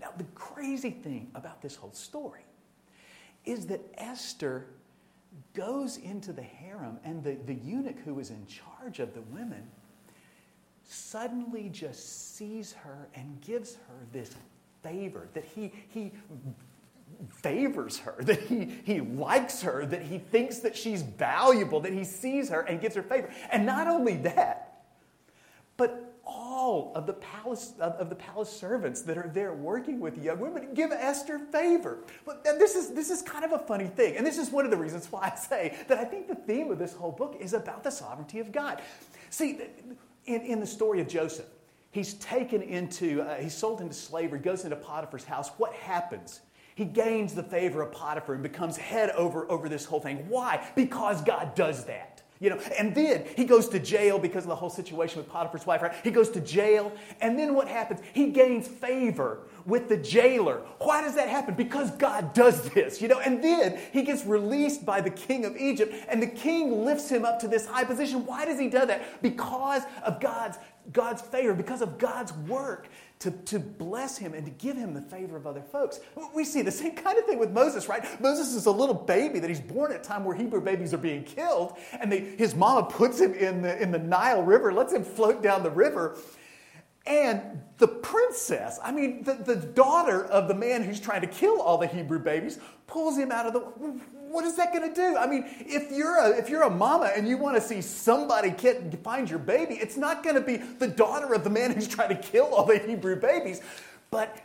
Now, 0.00 0.08
the 0.16 0.24
crazy 0.34 0.90
thing 0.90 1.30
about 1.34 1.62
this 1.62 1.76
whole 1.76 1.92
story 1.92 2.44
is 3.44 3.66
that 3.66 3.80
Esther 3.96 4.66
goes 5.54 5.96
into 5.98 6.32
the 6.32 6.42
harem, 6.42 6.98
and 7.04 7.22
the, 7.22 7.36
the 7.46 7.54
eunuch 7.54 7.98
who 8.04 8.18
is 8.18 8.30
in 8.30 8.46
charge 8.46 8.98
of 9.00 9.14
the 9.14 9.22
women 9.22 9.62
suddenly 10.84 11.68
just 11.68 12.36
sees 12.36 12.72
her 12.72 13.08
and 13.14 13.40
gives 13.40 13.74
her 13.74 14.06
this 14.12 14.34
favor 14.82 15.28
that 15.34 15.44
he, 15.44 15.72
he 15.88 16.12
favors 17.30 17.98
her, 17.98 18.16
that 18.20 18.40
he, 18.42 18.78
he 18.84 19.00
likes 19.00 19.62
her, 19.62 19.86
that 19.86 20.02
he 20.02 20.18
thinks 20.18 20.58
that 20.60 20.76
she's 20.76 21.02
valuable, 21.02 21.80
that 21.80 21.92
he 21.92 22.04
sees 22.04 22.48
her 22.48 22.60
and 22.62 22.80
gives 22.80 22.94
her 22.94 23.02
favor. 23.02 23.30
And 23.50 23.66
not 23.66 23.86
only 23.86 24.16
that, 24.18 24.84
but 25.76 26.05
all 26.66 26.90
of 26.96 27.06
the 27.06 27.12
palace 27.12 27.74
of, 27.78 27.92
of, 27.94 28.08
the 28.08 28.16
palace 28.16 28.50
servants 28.50 29.02
that 29.02 29.16
are 29.16 29.30
there 29.32 29.54
working 29.54 30.00
with 30.00 30.22
young 30.22 30.40
women 30.40 30.74
give 30.74 30.90
Esther 30.90 31.38
favor. 31.38 31.98
But 32.24 32.42
this 32.42 32.74
is 32.74 32.90
this 32.90 33.08
is 33.08 33.22
kind 33.22 33.44
of 33.44 33.52
a 33.52 33.58
funny 33.60 33.86
thing, 33.86 34.16
and 34.16 34.26
this 34.26 34.36
is 34.36 34.50
one 34.50 34.64
of 34.64 34.72
the 34.72 34.76
reasons 34.76 35.06
why 35.10 35.32
I 35.32 35.38
say 35.38 35.76
that 35.86 35.98
I 35.98 36.04
think 36.04 36.26
the 36.26 36.34
theme 36.34 36.72
of 36.72 36.78
this 36.78 36.92
whole 36.92 37.12
book 37.12 37.36
is 37.38 37.52
about 37.52 37.84
the 37.84 37.90
sovereignty 37.90 38.40
of 38.40 38.50
God. 38.50 38.82
See, 39.30 39.60
in, 40.24 40.40
in 40.40 40.58
the 40.58 40.66
story 40.66 41.00
of 41.00 41.06
Joseph, 41.06 41.46
he's 41.92 42.14
taken 42.14 42.62
into 42.62 43.22
uh, 43.22 43.36
he's 43.36 43.54
sold 43.54 43.80
into 43.80 43.94
slavery, 43.94 44.40
goes 44.40 44.64
into 44.64 44.76
Potiphar's 44.76 45.24
house. 45.24 45.50
What 45.58 45.72
happens? 45.72 46.40
He 46.74 46.84
gains 46.84 47.32
the 47.32 47.44
favor 47.44 47.80
of 47.80 47.92
Potiphar 47.92 48.34
and 48.34 48.42
becomes 48.42 48.76
head 48.76 49.10
over 49.10 49.48
over 49.50 49.68
this 49.68 49.84
whole 49.84 50.00
thing. 50.00 50.28
Why? 50.28 50.66
Because 50.74 51.22
God 51.22 51.54
does 51.54 51.84
that. 51.84 52.15
You 52.38 52.50
know, 52.50 52.60
and 52.78 52.94
then 52.94 53.24
he 53.34 53.44
goes 53.44 53.68
to 53.70 53.78
jail 53.78 54.18
because 54.18 54.44
of 54.44 54.48
the 54.48 54.56
whole 54.56 54.68
situation 54.68 55.18
with 55.18 55.28
Potiphar's 55.28 55.64
wife, 55.64 55.80
right? 55.80 55.94
He 56.04 56.10
goes 56.10 56.28
to 56.30 56.40
jail, 56.40 56.92
and 57.20 57.38
then 57.38 57.54
what 57.54 57.66
happens? 57.66 58.00
He 58.12 58.26
gains 58.26 58.68
favor 58.68 59.40
with 59.64 59.88
the 59.88 59.96
jailer. 59.96 60.60
Why 60.78 61.00
does 61.00 61.14
that 61.14 61.28
happen? 61.28 61.54
Because 61.54 61.90
God 61.92 62.34
does 62.34 62.68
this, 62.70 63.00
you 63.00 63.08
know, 63.08 63.20
and 63.20 63.42
then 63.42 63.78
he 63.92 64.02
gets 64.02 64.24
released 64.26 64.84
by 64.84 65.00
the 65.00 65.10
king 65.10 65.44
of 65.44 65.56
Egypt, 65.56 65.94
and 66.08 66.22
the 66.22 66.26
king 66.26 66.84
lifts 66.84 67.08
him 67.08 67.24
up 67.24 67.38
to 67.40 67.48
this 67.48 67.66
high 67.66 67.84
position. 67.84 68.26
Why 68.26 68.44
does 68.44 68.58
he 68.58 68.68
do 68.68 68.84
that? 68.84 69.22
Because 69.22 69.82
of 70.04 70.20
God's 70.20 70.58
God's 70.92 71.22
favor, 71.22 71.54
because 71.54 71.82
of 71.82 71.98
God's 71.98 72.32
work 72.32 72.88
to, 73.20 73.30
to 73.30 73.58
bless 73.58 74.18
him 74.18 74.34
and 74.34 74.44
to 74.44 74.52
give 74.52 74.76
him 74.76 74.92
the 74.92 75.00
favor 75.00 75.36
of 75.36 75.46
other 75.46 75.62
folks. 75.62 76.00
We 76.34 76.44
see 76.44 76.62
the 76.62 76.70
same 76.70 76.94
kind 76.94 77.18
of 77.18 77.24
thing 77.24 77.38
with 77.38 77.50
Moses, 77.50 77.88
right? 77.88 78.04
Moses 78.20 78.54
is 78.54 78.66
a 78.66 78.70
little 78.70 78.94
baby 78.94 79.38
that 79.38 79.48
he's 79.48 79.60
born 79.60 79.92
at 79.92 80.00
a 80.00 80.04
time 80.04 80.24
where 80.24 80.36
Hebrew 80.36 80.60
babies 80.60 80.92
are 80.92 80.98
being 80.98 81.24
killed, 81.24 81.76
and 81.98 82.12
they, 82.12 82.20
his 82.20 82.54
mama 82.54 82.86
puts 82.86 83.20
him 83.20 83.32
in 83.34 83.62
the, 83.62 83.80
in 83.80 83.90
the 83.90 83.98
Nile 83.98 84.42
River, 84.42 84.72
lets 84.72 84.92
him 84.92 85.02
float 85.02 85.42
down 85.42 85.62
the 85.62 85.70
river. 85.70 86.18
And 87.06 87.62
the 87.78 87.86
princess, 87.86 88.80
I 88.82 88.90
mean, 88.90 89.22
the, 89.22 89.34
the 89.34 89.56
daughter 89.56 90.24
of 90.24 90.48
the 90.48 90.54
man 90.54 90.82
who's 90.82 90.98
trying 90.98 91.20
to 91.20 91.28
kill 91.28 91.60
all 91.60 91.78
the 91.78 91.86
Hebrew 91.86 92.18
babies, 92.18 92.58
pulls 92.86 93.16
him 93.16 93.30
out 93.30 93.46
of 93.46 93.52
the 93.52 94.00
what 94.30 94.44
is 94.44 94.56
that 94.56 94.72
going 94.72 94.88
to 94.88 94.94
do? 94.94 95.16
I 95.16 95.26
mean, 95.26 95.44
if 95.60 95.90
you're 95.90 96.18
a, 96.18 96.30
if 96.30 96.48
you're 96.48 96.62
a 96.62 96.70
mama 96.70 97.10
and 97.14 97.28
you 97.28 97.36
want 97.36 97.56
to 97.56 97.60
see 97.60 97.80
somebody 97.80 98.50
get, 98.50 99.02
find 99.02 99.28
your 99.28 99.38
baby, 99.38 99.74
it's 99.74 99.96
not 99.96 100.22
going 100.22 100.36
to 100.36 100.40
be 100.40 100.56
the 100.56 100.88
daughter 100.88 101.34
of 101.34 101.44
the 101.44 101.50
man 101.50 101.72
who's 101.72 101.88
trying 101.88 102.08
to 102.08 102.16
kill 102.16 102.46
all 102.54 102.64
the 102.64 102.78
Hebrew 102.78 103.16
babies, 103.16 103.60
but 104.10 104.38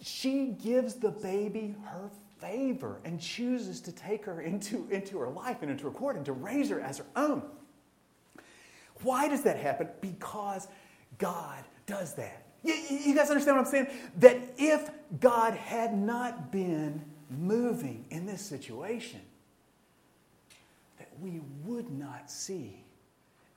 she 0.00 0.56
gives 0.62 0.94
the 0.94 1.10
baby 1.10 1.74
her 1.84 2.10
favor 2.40 3.00
and 3.04 3.20
chooses 3.20 3.80
to 3.80 3.92
take 3.92 4.24
her 4.24 4.40
into, 4.40 4.86
into 4.90 5.18
her 5.18 5.28
life 5.28 5.58
and 5.62 5.70
into 5.70 5.84
her 5.84 5.90
court 5.90 6.16
and 6.16 6.24
to 6.24 6.32
raise 6.32 6.70
her 6.70 6.80
as 6.80 6.98
her 6.98 7.06
own. 7.16 7.42
Why 9.02 9.28
does 9.28 9.42
that 9.42 9.56
happen? 9.56 9.88
Because 10.00 10.68
God 11.18 11.64
does 11.86 12.14
that. 12.14 12.46
You, 12.62 12.74
you 12.74 13.14
guys 13.14 13.30
understand 13.30 13.56
what 13.56 13.66
I'm 13.66 13.70
saying? 13.70 13.88
That 14.18 14.36
if 14.56 14.90
God 15.20 15.54
had 15.54 15.96
not 15.96 16.50
been 16.50 17.04
moving 17.30 18.04
in 18.10 18.26
this 18.26 18.42
situation, 18.42 19.20
that 20.98 21.08
we 21.20 21.40
would 21.64 21.90
not 21.90 22.30
see 22.30 22.82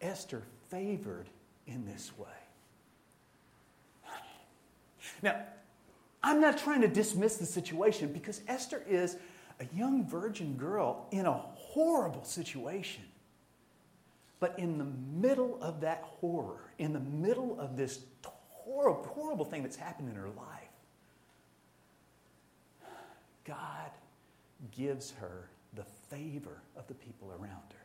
Esther 0.01 0.43
favored 0.69 1.27
in 1.67 1.85
this 1.85 2.11
way. 2.17 2.27
Now, 5.23 5.41
I'm 6.23 6.39
not 6.39 6.57
trying 6.57 6.81
to 6.81 6.87
dismiss 6.87 7.37
the 7.37 7.45
situation 7.45 8.11
because 8.13 8.41
Esther 8.47 8.83
is 8.87 9.17
a 9.59 9.65
young 9.75 10.05
virgin 10.07 10.55
girl 10.55 11.07
in 11.11 11.25
a 11.25 11.33
horrible 11.33 12.23
situation. 12.23 13.03
But 14.39 14.57
in 14.57 14.77
the 14.79 14.87
middle 15.19 15.61
of 15.61 15.81
that 15.81 16.01
horror, 16.03 16.71
in 16.79 16.93
the 16.93 16.99
middle 16.99 17.59
of 17.59 17.77
this 17.77 17.99
horrible, 18.23 19.03
horrible 19.03 19.45
thing 19.45 19.61
that's 19.61 19.75
happened 19.75 20.09
in 20.09 20.15
her 20.15 20.29
life, 20.29 20.70
God 23.51 23.91
gives 24.71 25.11
her 25.11 25.49
the 25.73 25.83
favor 26.09 26.61
of 26.77 26.87
the 26.87 26.93
people 26.93 27.31
around 27.31 27.73
her. 27.73 27.81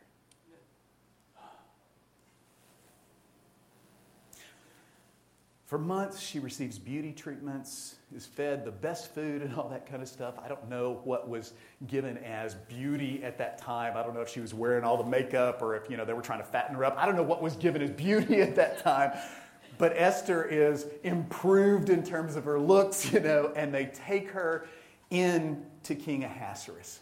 For 5.65 5.77
months, 5.77 6.21
she 6.21 6.39
receives 6.39 6.79
beauty 6.79 7.11
treatments, 7.11 7.95
is 8.15 8.25
fed 8.25 8.63
the 8.63 8.71
best 8.71 9.13
food 9.13 9.41
and 9.41 9.53
all 9.55 9.67
that 9.67 9.85
kind 9.85 10.01
of 10.01 10.07
stuff. 10.07 10.35
I 10.41 10.47
don't 10.47 10.69
know 10.69 11.01
what 11.03 11.27
was 11.27 11.51
given 11.87 12.17
as 12.19 12.55
beauty 12.69 13.21
at 13.21 13.37
that 13.39 13.57
time. 13.57 13.97
I 13.97 14.03
don't 14.03 14.13
know 14.13 14.21
if 14.21 14.29
she 14.29 14.39
was 14.39 14.53
wearing 14.53 14.85
all 14.85 14.95
the 14.95 15.03
makeup 15.03 15.61
or 15.61 15.75
if, 15.75 15.89
you 15.89 15.97
know, 15.97 16.05
they 16.05 16.13
were 16.13 16.21
trying 16.21 16.39
to 16.39 16.45
fatten 16.45 16.73
her 16.77 16.85
up. 16.85 16.95
I 16.97 17.05
don't 17.05 17.17
know 17.17 17.23
what 17.23 17.41
was 17.41 17.57
given 17.57 17.81
as 17.81 17.89
beauty 17.89 18.41
at 18.41 18.55
that 18.55 18.81
time. 18.81 19.11
But 19.77 19.91
Esther 19.97 20.45
is 20.45 20.85
improved 21.03 21.89
in 21.89 22.01
terms 22.01 22.37
of 22.37 22.45
her 22.45 22.57
looks, 22.57 23.11
you 23.11 23.19
know, 23.19 23.51
and 23.53 23.73
they 23.73 23.87
take 23.87 24.29
her 24.31 24.69
in 25.09 25.65
to 25.83 25.95
King 25.95 26.23
Ahasuerus. 26.23 26.99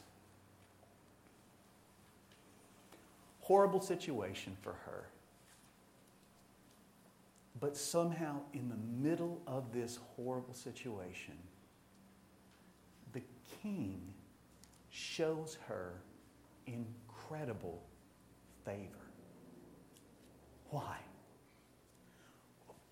Horrible 3.42 3.82
situation 3.82 4.58
for 4.62 4.74
her. 4.86 5.06
But 7.60 7.78
somehow, 7.78 8.42
in 8.54 8.70
the 8.70 9.08
middle 9.08 9.42
of 9.48 9.72
this 9.72 10.00
horrible 10.16 10.54
situation, 10.54 11.36
the 13.14 13.22
king 13.62 14.02
shows 14.90 15.58
her 15.68 15.94
incredible 16.68 17.82
favor. 18.66 19.06
Why? 20.70 20.98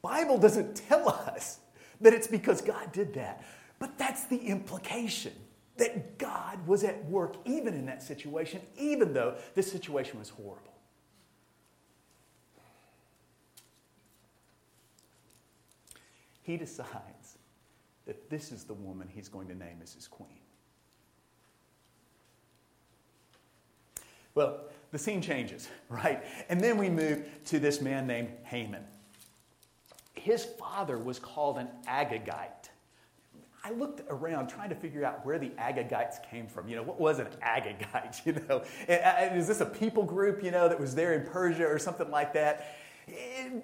Bible 0.01 0.37
doesn't 0.37 0.75
tell 0.75 1.09
us 1.09 1.59
that 2.01 2.13
it's 2.13 2.27
because 2.27 2.61
God 2.61 2.91
did 2.91 3.13
that. 3.15 3.43
But 3.83 3.97
that's 3.97 4.23
the 4.27 4.37
implication 4.37 5.33
that 5.75 6.17
God 6.17 6.65
was 6.65 6.85
at 6.85 7.03
work 7.03 7.35
even 7.43 7.73
in 7.73 7.85
that 7.87 8.01
situation, 8.01 8.61
even 8.77 9.11
though 9.11 9.35
this 9.55 9.69
situation 9.69 10.19
was 10.19 10.29
horrible. 10.29 10.73
He 16.43 16.55
decides 16.55 17.37
that 18.05 18.29
this 18.29 18.53
is 18.53 18.63
the 18.63 18.73
woman 18.73 19.09
he's 19.13 19.27
going 19.27 19.49
to 19.49 19.53
name 19.53 19.79
as 19.83 19.93
his 19.93 20.07
queen. 20.07 20.29
Well, 24.33 24.61
the 24.93 24.97
scene 24.97 25.21
changes, 25.21 25.67
right? 25.89 26.23
And 26.47 26.61
then 26.61 26.77
we 26.77 26.89
move 26.89 27.27
to 27.47 27.59
this 27.59 27.81
man 27.81 28.07
named 28.07 28.29
Haman. 28.45 28.85
His 30.13 30.45
father 30.45 30.97
was 30.97 31.19
called 31.19 31.57
an 31.57 31.67
Agagite. 31.85 32.62
I 33.65 33.71
looked 33.71 34.01
around 34.09 34.47
trying 34.47 34.69
to 34.69 34.75
figure 34.75 35.05
out 35.05 35.25
where 35.25 35.39
the 35.39 35.49
Agagites 35.51 36.21
came 36.29 36.47
from. 36.47 36.67
You 36.67 36.75
know, 36.75 36.83
what 36.83 36.99
was 36.99 37.19
an 37.19 37.27
Agagite? 37.41 38.21
You 38.25 38.33
know, 38.33 38.63
uh, 38.89 39.35
is 39.35 39.47
this 39.47 39.61
a 39.61 39.65
people 39.65 40.03
group, 40.03 40.43
you 40.43 40.51
know, 40.51 40.67
that 40.67 40.79
was 40.79 40.93
there 40.93 41.13
in 41.13 41.25
Persia 41.25 41.65
or 41.65 41.79
something 41.79 42.11
like 42.11 42.33
that? 42.33 42.75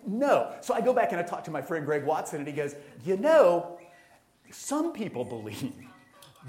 No. 0.05 0.53
So 0.61 0.73
I 0.73 0.81
go 0.81 0.93
back 0.93 1.11
and 1.11 1.19
I 1.19 1.23
talk 1.23 1.43
to 1.45 1.51
my 1.51 1.61
friend 1.61 1.85
Greg 1.85 2.05
Watson, 2.05 2.39
and 2.39 2.47
he 2.47 2.53
goes, 2.53 2.75
You 3.05 3.17
know, 3.17 3.77
some 4.51 4.93
people 4.93 5.25
believe 5.25 5.73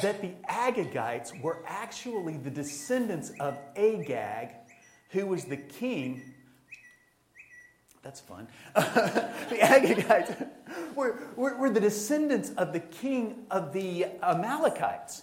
that 0.00 0.21
the 0.21 0.33
Agagites 0.49 1.40
were 1.40 1.62
actually 1.66 2.37
the 2.37 2.50
descendants 2.50 3.33
of 3.40 3.59
Agag, 3.76 4.50
who 5.11 5.26
was 5.26 5.45
the 5.45 5.57
king. 5.57 6.35
That's 8.02 8.21
fun. 8.21 8.49
the 8.75 9.59
Agagites 9.61 10.49
we're, 10.95 11.19
we're, 11.37 11.59
we're 11.59 11.71
the 11.71 11.80
descendants 11.80 12.50
of 12.50 12.73
the 12.73 12.80
king 12.80 13.47
of 13.50 13.73
the 13.73 14.07
Amalekites. 14.23 15.23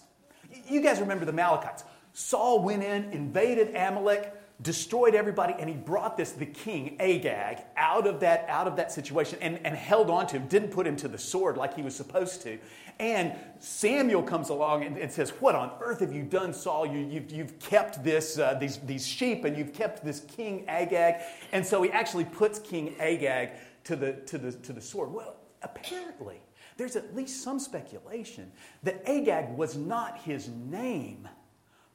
You 0.68 0.80
guys 0.80 1.00
remember 1.00 1.24
the 1.24 1.32
Amalekites. 1.32 1.84
Saul 2.12 2.62
went 2.62 2.82
in, 2.82 3.12
invaded 3.12 3.74
Amalek, 3.74 4.34
destroyed 4.60 5.14
everybody, 5.14 5.54
and 5.58 5.68
he 5.68 5.76
brought 5.76 6.16
this, 6.16 6.32
the 6.32 6.46
king, 6.46 6.96
Agag, 6.98 7.58
out 7.76 8.06
of 8.06 8.20
that, 8.20 8.44
out 8.48 8.66
of 8.66 8.76
that 8.76 8.90
situation 8.90 9.38
and, 9.40 9.60
and 9.64 9.76
held 9.76 10.10
on 10.10 10.26
to 10.26 10.36
him, 10.36 10.48
didn't 10.48 10.70
put 10.70 10.86
him 10.86 10.96
to 10.96 11.08
the 11.08 11.18
sword 11.18 11.56
like 11.56 11.74
he 11.74 11.82
was 11.82 11.94
supposed 11.94 12.42
to. 12.42 12.58
And 12.98 13.32
Samuel 13.60 14.24
comes 14.24 14.48
along 14.48 14.82
and, 14.82 14.96
and 14.96 15.12
says, 15.12 15.30
What 15.30 15.54
on 15.54 15.70
earth 15.80 16.00
have 16.00 16.12
you 16.12 16.24
done, 16.24 16.52
Saul? 16.52 16.84
You, 16.86 17.04
have 17.04 17.12
you've, 17.12 17.30
you've 17.30 17.58
kept 17.60 18.02
this, 18.02 18.38
uh, 18.38 18.54
these, 18.54 18.78
these 18.78 19.06
sheep 19.06 19.44
and 19.44 19.56
you've 19.56 19.72
kept 19.72 20.04
this 20.04 20.20
king 20.20 20.64
Agag. 20.66 21.22
And 21.52 21.64
so 21.64 21.80
he 21.82 21.90
actually 21.92 22.24
puts 22.24 22.58
King 22.58 22.96
Agag 22.98 23.50
to 23.84 23.94
the, 23.94 24.14
to 24.26 24.38
the, 24.38 24.50
to 24.50 24.72
the 24.72 24.80
sword. 24.80 25.12
Well, 25.12 25.36
apparently, 25.62 26.40
there's 26.76 26.96
at 26.96 27.14
least 27.14 27.44
some 27.44 27.60
speculation 27.60 28.50
that 28.82 29.08
Agag 29.08 29.56
was 29.56 29.76
not 29.76 30.18
his 30.18 30.48
name, 30.48 31.28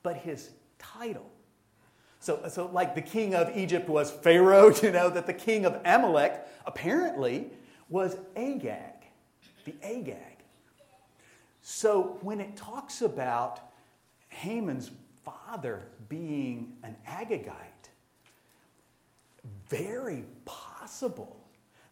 but 0.04 0.16
his 0.16 0.52
title. 0.80 1.30
So, 2.24 2.40
so, 2.48 2.70
like 2.72 2.96
the 2.96 3.02
king 3.02 3.36
of 3.36 3.54
Egypt 3.54 3.90
was 3.90 4.10
Pharaoh, 4.10 4.74
you 4.82 4.92
know, 4.92 5.10
that 5.10 5.28
the 5.28 5.34
king 5.34 5.66
of 5.66 5.78
Amalek 5.84 6.48
apparently 6.66 7.50
was 7.90 8.16
Agag, 8.38 8.94
the 9.66 9.76
Agag. 9.84 10.38
So, 11.62 12.18
when 12.22 12.40
it 12.40 12.56
talks 12.56 13.02
about 13.02 13.60
Haman's 14.30 14.92
father 15.26 15.90
being 16.08 16.78
an 16.84 16.96
Agagite, 17.06 17.90
very 19.68 20.24
possible 20.46 21.46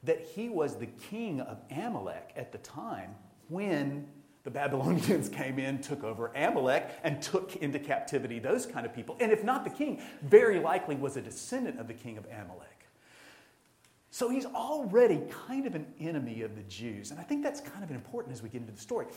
that 0.04 0.22
he 0.34 0.48
was 0.48 0.78
the 0.78 0.88
king 1.10 1.42
of 1.42 1.58
Amalek 1.70 2.32
at 2.38 2.54
the 2.54 2.58
time 2.60 3.16
when 3.50 4.08
the 4.44 4.52
Babylonians 4.52 5.30
came 5.42 5.60
in, 5.60 5.82
took 5.82 6.04
over 6.04 6.28
Amalek, 6.36 6.90
and 7.04 7.22
took 7.22 7.56
into 7.58 7.80
captivity 7.80 8.40
those 8.40 8.66
kind 8.66 8.86
of 8.86 8.94
people. 8.94 9.16
And 9.20 9.32
if 9.32 9.44
not 9.44 9.64
the 9.64 9.70
king, 9.70 10.02
very 10.24 10.60
likely 10.60 10.96
was 10.96 11.18
a 11.18 11.22
descendant 11.22 11.80
of 11.80 11.88
the 11.88 11.94
king 11.94 12.18
of 12.18 12.26
Amalek. 12.26 12.68
So 14.10 14.30
he's 14.30 14.46
already 14.46 15.22
kind 15.48 15.66
of 15.66 15.74
an 15.74 15.86
enemy 16.00 16.42
of 16.42 16.56
the 16.56 16.64
Jews. 16.64 17.12
And 17.12 17.20
I 17.20 17.24
think 17.24 17.44
that's 17.44 17.62
kind 17.62 17.84
of 17.84 17.92
important 17.92 18.34
as 18.34 18.44
we 18.44 18.50
get 18.50 18.62
into 18.62 18.74
the 18.74 18.80
story. 18.80 19.08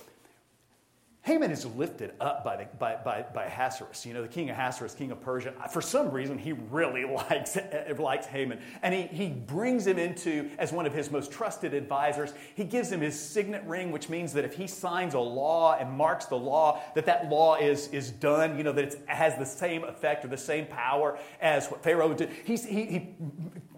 Haman 1.24 1.50
is 1.50 1.64
lifted 1.64 2.12
up 2.20 2.44
by, 2.44 2.56
the, 2.56 2.66
by, 2.78 2.96
by, 2.96 3.24
by 3.32 3.44
Ahasuerus, 3.46 4.04
you 4.04 4.12
know, 4.12 4.20
the 4.20 4.28
king 4.28 4.50
of 4.50 4.58
Ahasuerus, 4.58 4.94
king 4.94 5.10
of 5.10 5.22
Persia. 5.22 5.54
For 5.70 5.80
some 5.80 6.10
reason, 6.10 6.36
he 6.36 6.52
really 6.52 7.04
likes, 7.30 7.56
eh, 7.56 7.94
likes 7.98 8.26
Haman. 8.26 8.58
And 8.82 8.92
he, 8.92 9.02
he 9.04 9.28
brings 9.30 9.86
him 9.86 9.98
into 9.98 10.50
as 10.58 10.70
one 10.70 10.84
of 10.84 10.92
his 10.92 11.10
most 11.10 11.32
trusted 11.32 11.72
advisors. 11.72 12.34
He 12.54 12.64
gives 12.64 12.92
him 12.92 13.00
his 13.00 13.18
signet 13.18 13.64
ring, 13.64 13.90
which 13.90 14.10
means 14.10 14.34
that 14.34 14.44
if 14.44 14.52
he 14.52 14.66
signs 14.66 15.14
a 15.14 15.18
law 15.18 15.78
and 15.80 15.90
marks 15.90 16.26
the 16.26 16.36
law, 16.36 16.82
that 16.94 17.06
that 17.06 17.30
law 17.30 17.56
is, 17.56 17.88
is 17.88 18.10
done, 18.10 18.58
you 18.58 18.62
know, 18.62 18.72
that 18.72 18.84
it 18.84 19.02
has 19.06 19.38
the 19.38 19.46
same 19.46 19.82
effect 19.84 20.26
or 20.26 20.28
the 20.28 20.36
same 20.36 20.66
power 20.66 21.18
as 21.40 21.68
what 21.68 21.82
Pharaoh 21.82 22.12
did. 22.12 22.28
He's, 22.44 22.66
he, 22.66 22.84
he 22.84 23.14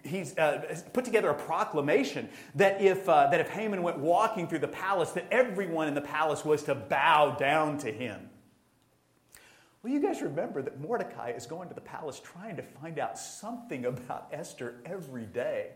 he's 0.06 0.36
uh, 0.38 0.80
put 0.92 1.04
together 1.04 1.28
a 1.28 1.34
proclamation 1.34 2.28
that 2.54 2.80
if, 2.80 3.08
uh, 3.08 3.28
that 3.30 3.40
if 3.40 3.48
Haman 3.48 3.82
went 3.82 3.98
walking 3.98 4.48
through 4.48 4.60
the 4.60 4.68
palace, 4.68 5.10
that 5.12 5.26
everyone 5.30 5.88
in 5.88 5.94
the 5.94 6.00
palace 6.00 6.44
was 6.44 6.62
to 6.64 6.74
bow 6.74 7.36
down 7.38 7.78
to 7.78 7.92
him. 7.92 8.28
Well, 9.82 9.92
you 9.92 10.00
guys 10.00 10.20
remember 10.20 10.62
that 10.62 10.80
Mordecai 10.80 11.30
is 11.30 11.46
going 11.46 11.68
to 11.68 11.74
the 11.74 11.80
palace 11.80 12.20
trying 12.20 12.56
to 12.56 12.62
find 12.62 12.98
out 12.98 13.18
something 13.18 13.84
about 13.84 14.28
Esther 14.32 14.76
every 14.84 15.26
day. 15.26 15.70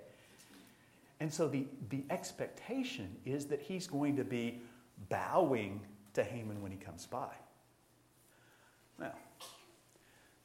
And 1.20 1.32
so 1.32 1.46
the, 1.46 1.66
the 1.90 2.02
expectation 2.10 3.14
is 3.24 3.46
that 3.46 3.60
he's 3.60 3.86
going 3.86 4.16
to 4.16 4.24
be 4.24 4.62
bowing 5.10 5.80
to 6.14 6.24
Haman 6.24 6.60
when 6.60 6.72
he 6.72 6.78
comes 6.78 7.06
by. 7.06 7.28
Now, 8.98 9.12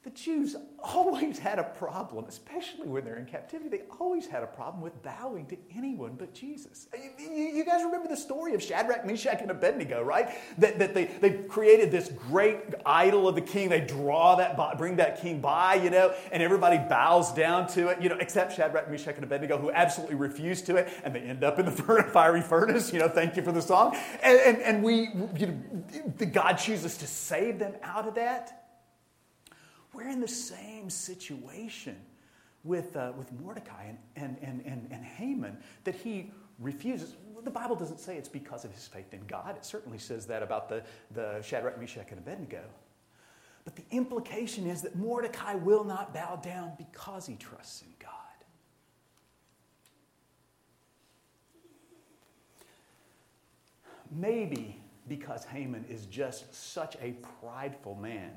the 0.05 0.11
Jews 0.11 0.55
always 0.77 1.39
had 1.39 1.57
a 1.57 1.63
problem, 1.63 2.25
especially 2.27 2.87
when 2.87 3.03
they're 3.03 3.17
in 3.17 3.25
captivity. 3.25 3.69
They 3.69 3.81
always 3.99 4.27
had 4.27 4.43
a 4.43 4.45
problem 4.45 4.83
with 4.83 5.01
bowing 5.01 5.47
to 5.47 5.57
anyone 5.75 6.13
but 6.15 6.31
Jesus. 6.31 6.87
You 7.19 7.65
guys 7.65 7.83
remember 7.83 8.07
the 8.07 8.15
story 8.15 8.53
of 8.53 8.61
Shadrach, 8.61 9.03
Meshach, 9.03 9.41
and 9.41 9.49
Abednego, 9.49 10.03
right? 10.03 10.29
That, 10.59 10.77
that 10.77 10.93
they, 10.93 11.05
they 11.05 11.31
created 11.31 11.89
this 11.89 12.09
great 12.09 12.59
idol 12.85 13.27
of 13.27 13.33
the 13.33 13.41
king. 13.41 13.67
They 13.69 13.81
draw 13.81 14.35
that, 14.35 14.77
bring 14.77 14.97
that 14.97 15.21
king 15.21 15.41
by, 15.41 15.73
you 15.73 15.89
know, 15.89 16.13
and 16.31 16.43
everybody 16.43 16.77
bows 16.77 17.33
down 17.33 17.67
to 17.69 17.87
it, 17.87 17.99
you 17.99 18.07
know, 18.07 18.17
except 18.19 18.55
Shadrach, 18.55 18.91
Meshach, 18.91 19.15
and 19.15 19.23
Abednego, 19.23 19.57
who 19.57 19.71
absolutely 19.71 20.17
refuse 20.17 20.61
to 20.63 20.75
it, 20.75 20.87
and 21.03 21.15
they 21.15 21.21
end 21.21 21.43
up 21.43 21.57
in 21.57 21.65
the 21.65 21.71
fiery 22.13 22.43
furnace. 22.43 22.93
You 22.93 22.99
know, 22.99 23.09
thank 23.09 23.35
you 23.35 23.41
for 23.41 23.51
the 23.51 23.61
song. 23.61 23.97
And, 24.21 24.39
and, 24.39 24.57
and 24.59 24.83
we, 24.83 25.09
you 25.35 25.47
know, 25.47 26.25
God 26.31 26.57
chooses 26.57 26.95
to 26.97 27.07
save 27.07 27.57
them 27.57 27.73
out 27.81 28.07
of 28.07 28.13
that. 28.13 28.64
We're 29.95 30.09
in 30.09 30.19
the 30.19 30.27
same 30.27 30.89
situation 30.89 31.95
with, 32.65 32.97
uh, 32.97 33.13
with 33.17 33.31
Mordecai 33.39 33.85
and, 33.85 33.97
and, 34.17 34.37
and, 34.41 34.61
and, 34.65 34.87
and 34.91 35.05
Haman 35.05 35.57
that 35.85 35.95
he 35.95 36.31
refuses. 36.59 37.15
The 37.43 37.51
Bible 37.51 37.77
doesn't 37.77 37.99
say 37.99 38.17
it's 38.17 38.27
because 38.27 38.65
of 38.65 38.73
his 38.73 38.87
faith 38.87 39.13
in 39.13 39.25
God. 39.25 39.55
It 39.55 39.63
certainly 39.63 39.97
says 39.97 40.25
that 40.25 40.43
about 40.43 40.67
the, 40.67 40.83
the 41.11 41.41
Shadrach, 41.41 41.79
Meshach, 41.79 42.07
and 42.09 42.19
Abednego. 42.19 42.63
But 43.63 43.77
the 43.77 43.83
implication 43.91 44.67
is 44.67 44.81
that 44.81 44.95
Mordecai 44.95 45.55
will 45.55 45.83
not 45.85 46.13
bow 46.13 46.35
down 46.35 46.73
because 46.77 47.25
he 47.25 47.35
trusts 47.35 47.81
in 47.81 47.87
God. 47.99 48.11
Maybe 54.11 54.81
because 55.07 55.45
Haman 55.45 55.85
is 55.89 56.05
just 56.05 56.53
such 56.53 56.95
a 57.01 57.15
prideful 57.39 57.95
man 57.95 58.31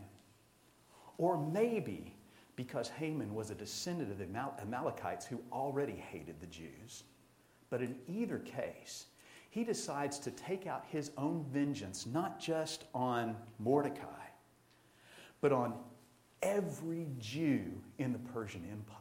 or 1.18 1.36
maybe 1.36 2.14
because 2.56 2.88
Haman 2.88 3.34
was 3.34 3.50
a 3.50 3.54
descendant 3.54 4.10
of 4.10 4.18
the 4.18 4.26
Amalekites 4.60 5.26
who 5.26 5.40
already 5.52 5.92
hated 5.92 6.40
the 6.40 6.46
Jews. 6.46 7.04
But 7.70 7.82
in 7.82 7.96
either 8.08 8.38
case, 8.38 9.06
he 9.50 9.64
decides 9.64 10.18
to 10.20 10.30
take 10.30 10.66
out 10.66 10.84
his 10.90 11.10
own 11.16 11.44
vengeance, 11.52 12.06
not 12.06 12.40
just 12.40 12.84
on 12.94 13.36
Mordecai, 13.58 14.26
but 15.40 15.52
on 15.52 15.74
every 16.42 17.06
Jew 17.18 17.70
in 17.98 18.12
the 18.12 18.18
Persian 18.18 18.66
Empire. 18.70 18.97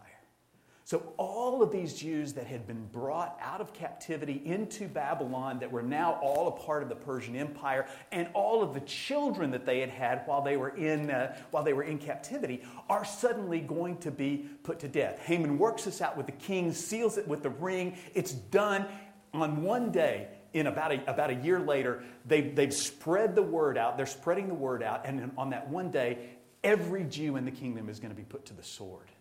So, 0.87 1.03
all 1.17 1.61
of 1.61 1.69
these 1.69 1.93
Jews 1.93 2.31
that 2.35 2.47
had 2.47 2.65
been 2.65 2.85
brought 2.93 3.37
out 3.41 3.59
of 3.59 3.73
captivity 3.73 4.41
into 4.45 4.87
Babylon, 4.87 5.59
that 5.59 5.69
were 5.69 5.83
now 5.83 6.13
all 6.21 6.47
a 6.47 6.51
part 6.51 6.81
of 6.81 6.87
the 6.87 6.95
Persian 6.95 7.35
Empire, 7.35 7.87
and 8.13 8.29
all 8.33 8.63
of 8.63 8.73
the 8.73 8.79
children 8.79 9.51
that 9.51 9.65
they 9.65 9.81
had 9.81 9.89
had 9.89 10.21
while 10.27 10.41
they 10.41 10.55
were 10.55 10.69
in, 10.69 11.11
uh, 11.11 11.35
while 11.51 11.61
they 11.61 11.73
were 11.73 11.83
in 11.83 11.97
captivity, 11.97 12.63
are 12.89 13.03
suddenly 13.03 13.59
going 13.59 13.97
to 13.97 14.11
be 14.11 14.45
put 14.63 14.79
to 14.79 14.87
death. 14.87 15.19
Haman 15.19 15.57
works 15.57 15.83
this 15.83 16.01
out 16.01 16.15
with 16.15 16.25
the 16.25 16.31
king, 16.31 16.71
seals 16.71 17.17
it 17.17 17.27
with 17.27 17.43
the 17.43 17.49
ring. 17.49 17.97
It's 18.13 18.31
done 18.31 18.85
on 19.33 19.63
one 19.63 19.91
day. 19.91 20.29
In 20.53 20.67
about 20.67 20.93
a, 20.93 21.11
about 21.11 21.31
a 21.31 21.35
year 21.35 21.59
later, 21.59 22.01
they've, 22.25 22.55
they've 22.55 22.73
spread 22.73 23.35
the 23.35 23.43
word 23.43 23.77
out. 23.77 23.97
They're 23.97 24.05
spreading 24.05 24.47
the 24.47 24.53
word 24.53 24.81
out. 24.81 25.01
And 25.03 25.33
on 25.37 25.49
that 25.49 25.67
one 25.69 25.91
day, 25.91 26.29
every 26.63 27.03
Jew 27.03 27.35
in 27.35 27.43
the 27.43 27.51
kingdom 27.51 27.89
is 27.89 27.99
going 27.99 28.11
to 28.11 28.15
be 28.15 28.23
put 28.23 28.45
to 28.45 28.53
the 28.53 28.63
sword. 28.63 29.11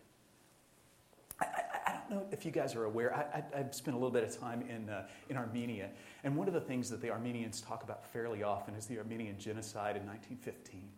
Don't 2.09 2.19
know 2.21 2.27
if 2.31 2.45
you 2.45 2.51
guys 2.51 2.75
are 2.75 2.85
aware. 2.85 3.13
I, 3.13 3.57
have 3.57 3.73
spent 3.73 3.95
a 3.95 3.99
little 3.99 4.11
bit 4.11 4.23
of 4.23 4.39
time 4.39 4.61
in, 4.69 4.89
uh, 4.89 5.07
in 5.29 5.35
Armenia, 5.35 5.89
and 6.23 6.35
one 6.37 6.47
of 6.47 6.53
the 6.53 6.61
things 6.61 6.89
that 6.89 7.01
the 7.01 7.09
Armenians 7.09 7.59
talk 7.59 7.83
about 7.83 8.05
fairly 8.05 8.43
often 8.43 8.75
is 8.75 8.85
the 8.85 8.97
Armenian 8.97 9.37
genocide 9.37 9.97
in 9.97 10.05
1915, 10.05 10.89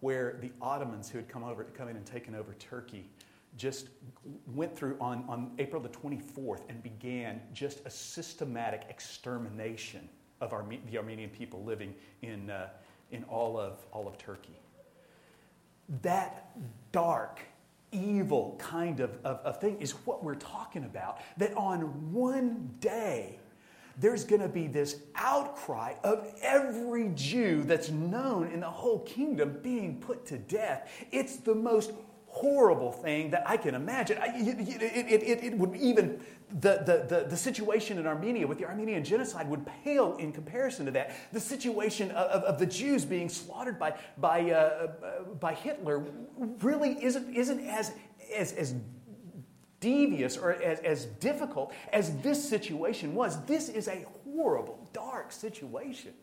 where 0.00 0.36
the 0.40 0.50
Ottomans 0.60 1.08
who 1.08 1.18
had 1.18 1.28
come 1.28 1.42
over, 1.42 1.64
come 1.64 1.88
in 1.88 1.96
and 1.96 2.04
taken 2.04 2.34
over 2.34 2.52
Turkey, 2.54 3.08
just 3.56 3.88
went 4.54 4.76
through 4.76 4.96
on, 5.00 5.24
on 5.28 5.52
April 5.58 5.80
the 5.80 5.88
24th 5.88 6.62
and 6.68 6.82
began 6.82 7.40
just 7.54 7.80
a 7.86 7.90
systematic 7.90 8.82
extermination 8.90 10.08
of 10.40 10.52
Arme- 10.52 10.80
the 10.90 10.98
Armenian 10.98 11.30
people 11.30 11.62
living 11.64 11.94
in, 12.22 12.50
uh, 12.50 12.68
in 13.10 13.24
all, 13.24 13.58
of, 13.58 13.78
all 13.90 14.06
of 14.06 14.18
Turkey. 14.18 14.58
That 16.02 16.50
dark 16.90 17.40
evil 17.92 18.56
kind 18.58 19.00
of, 19.00 19.18
of, 19.24 19.38
of 19.44 19.60
thing 19.60 19.80
is 19.80 19.92
what 20.06 20.24
we're 20.24 20.34
talking 20.34 20.84
about. 20.84 21.18
That 21.36 21.54
on 21.56 22.12
one 22.12 22.74
day, 22.80 23.38
there's 23.98 24.24
going 24.24 24.40
to 24.40 24.48
be 24.48 24.66
this 24.66 24.96
outcry 25.14 25.94
of 26.02 26.26
every 26.42 27.10
Jew 27.14 27.62
that's 27.62 27.90
known 27.90 28.50
in 28.50 28.60
the 28.60 28.70
whole 28.70 29.00
kingdom 29.00 29.58
being 29.62 30.00
put 30.00 30.24
to 30.26 30.38
death. 30.38 30.90
It's 31.12 31.36
the 31.36 31.54
most 31.54 31.92
horrible 32.32 32.90
thing 32.90 33.30
that 33.30 33.42
I 33.46 33.58
can 33.58 33.74
imagine. 33.74 34.16
It, 34.18 34.58
it, 34.58 35.22
it, 35.22 35.44
it, 35.44 35.58
would 35.58 35.76
even, 35.76 36.18
the, 36.48 36.82
the, 36.84 37.06
the, 37.16 37.26
the, 37.28 37.36
situation 37.36 37.98
in 37.98 38.06
Armenia 38.06 38.46
with 38.46 38.58
the 38.58 38.64
Armenian 38.64 39.04
genocide 39.04 39.48
would 39.50 39.66
pale 39.84 40.16
in 40.16 40.32
comparison 40.32 40.86
to 40.86 40.92
that. 40.92 41.14
The 41.32 41.40
situation 41.40 42.10
of, 42.12 42.26
of, 42.28 42.42
of 42.44 42.58
the 42.58 42.64
Jews 42.64 43.04
being 43.04 43.28
slaughtered 43.28 43.78
by, 43.78 43.98
by, 44.16 44.50
uh, 44.50 44.54
uh, 44.54 45.22
by 45.40 45.52
Hitler 45.52 46.04
really 46.62 47.04
isn't, 47.04 47.34
isn't 47.34 47.60
as, 47.68 47.92
as, 48.34 48.54
as 48.54 48.74
devious 49.80 50.38
or 50.38 50.52
as, 50.52 50.80
as 50.80 51.04
difficult 51.04 51.74
as 51.92 52.16
this 52.22 52.48
situation 52.48 53.14
was, 53.14 53.44
this 53.44 53.68
is 53.68 53.88
a 53.88 54.06
horrible, 54.24 54.88
dark 54.94 55.32
situation. 55.32 56.14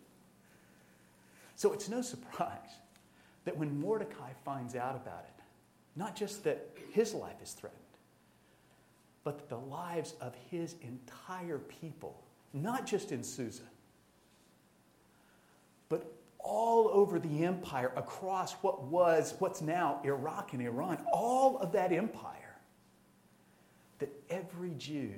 So 1.55 1.71
it's 1.71 1.87
no 1.87 2.01
surprise 2.01 2.79
that 3.45 3.55
when 3.55 3.79
Mordecai 3.79 4.31
finds 4.43 4.75
out 4.75 4.95
about 4.95 5.25
it, 5.27 5.38
not 5.99 6.15
just 6.15 6.45
that 6.45 6.69
his 6.93 7.13
life 7.13 7.35
is 7.43 7.51
threatened, 7.51 7.81
but 9.25 9.37
that 9.37 9.49
the 9.49 9.57
lives 9.57 10.15
of 10.21 10.33
his 10.49 10.75
entire 10.81 11.57
people, 11.57 12.23
not 12.53 12.87
just 12.87 13.11
in 13.11 13.21
Susa, 13.21 13.63
but 15.89 16.09
all 16.39 16.87
over 16.93 17.19
the 17.19 17.43
empire 17.43 17.91
across 17.97 18.53
what 18.61 18.83
was, 18.83 19.35
what's 19.39 19.61
now 19.61 19.99
Iraq 20.05 20.53
and 20.53 20.61
Iran, 20.61 21.05
all 21.11 21.57
of 21.57 21.73
that 21.73 21.91
empire, 21.91 22.55
that 23.99 24.09
every 24.29 24.73
Jew 24.77 25.11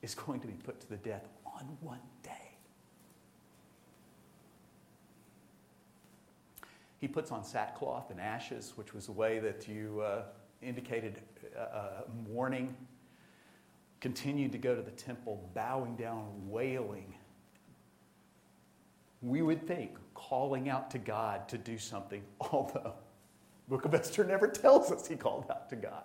is 0.00 0.14
going 0.26 0.38
to 0.38 0.46
be 0.46 0.54
put 0.64 0.80
to 0.80 0.88
the 0.88 0.96
death 0.98 1.26
on 1.44 1.76
one 1.80 1.98
day. 2.22 2.30
He 7.04 7.08
puts 7.08 7.30
on 7.32 7.44
sackcloth 7.44 8.10
and 8.10 8.18
ashes, 8.18 8.72
which 8.76 8.94
was 8.94 9.08
a 9.08 9.12
way 9.12 9.38
that 9.38 9.68
you 9.68 10.00
uh, 10.00 10.22
indicated 10.62 11.20
uh, 11.54 11.60
uh, 11.60 11.88
mourning. 12.26 12.74
Continued 14.00 14.52
to 14.52 14.58
go 14.58 14.74
to 14.74 14.80
the 14.80 14.90
temple, 14.92 15.46
bowing 15.52 15.96
down, 15.96 16.30
wailing. 16.48 17.12
We 19.20 19.42
would 19.42 19.66
think 19.66 19.90
calling 20.14 20.70
out 20.70 20.90
to 20.92 20.98
God 20.98 21.46
to 21.50 21.58
do 21.58 21.76
something, 21.76 22.22
although 22.40 22.94
Book 23.68 23.84
of 23.84 23.94
Esther 23.94 24.24
never 24.24 24.48
tells 24.48 24.90
us 24.90 25.06
he 25.06 25.14
called 25.14 25.44
out 25.50 25.68
to 25.68 25.76
God. 25.76 26.04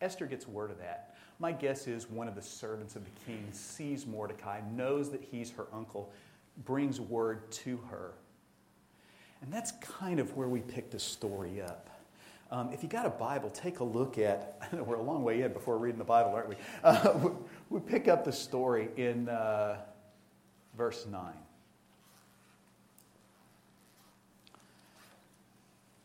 Esther 0.00 0.26
gets 0.26 0.48
word 0.48 0.72
of 0.72 0.78
that. 0.78 1.14
My 1.38 1.52
guess 1.52 1.86
is 1.86 2.10
one 2.10 2.26
of 2.26 2.34
the 2.34 2.42
servants 2.42 2.96
of 2.96 3.04
the 3.04 3.10
king 3.24 3.46
sees 3.52 4.08
Mordecai, 4.08 4.60
knows 4.72 5.08
that 5.12 5.22
he's 5.22 5.52
her 5.52 5.66
uncle, 5.72 6.12
brings 6.64 7.00
word 7.00 7.50
to 7.50 7.78
her. 7.90 8.12
And 9.42 9.52
that's 9.52 9.72
kind 9.72 10.20
of 10.20 10.36
where 10.36 10.48
we 10.48 10.60
pick 10.60 10.90
the 10.90 10.98
story 10.98 11.60
up. 11.60 11.90
Um, 12.50 12.70
if 12.72 12.82
you 12.82 12.88
got 12.88 13.04
a 13.04 13.10
Bible, 13.10 13.50
take 13.50 13.80
a 13.80 13.84
look 13.84 14.16
at, 14.18 14.58
I 14.60 14.76
know 14.76 14.82
we're 14.82 14.96
a 14.96 15.02
long 15.02 15.24
way 15.24 15.42
in 15.42 15.52
before 15.52 15.76
reading 15.78 15.98
the 15.98 16.04
Bible, 16.04 16.32
aren't 16.34 16.48
we? 16.48 16.56
Uh, 16.82 17.30
we, 17.70 17.80
pick 17.80 18.06
up 18.06 18.24
the 18.24 18.32
story 18.32 18.90
in 18.96 19.28
uh, 19.28 19.78
verse 20.76 21.06
9. 21.10 21.32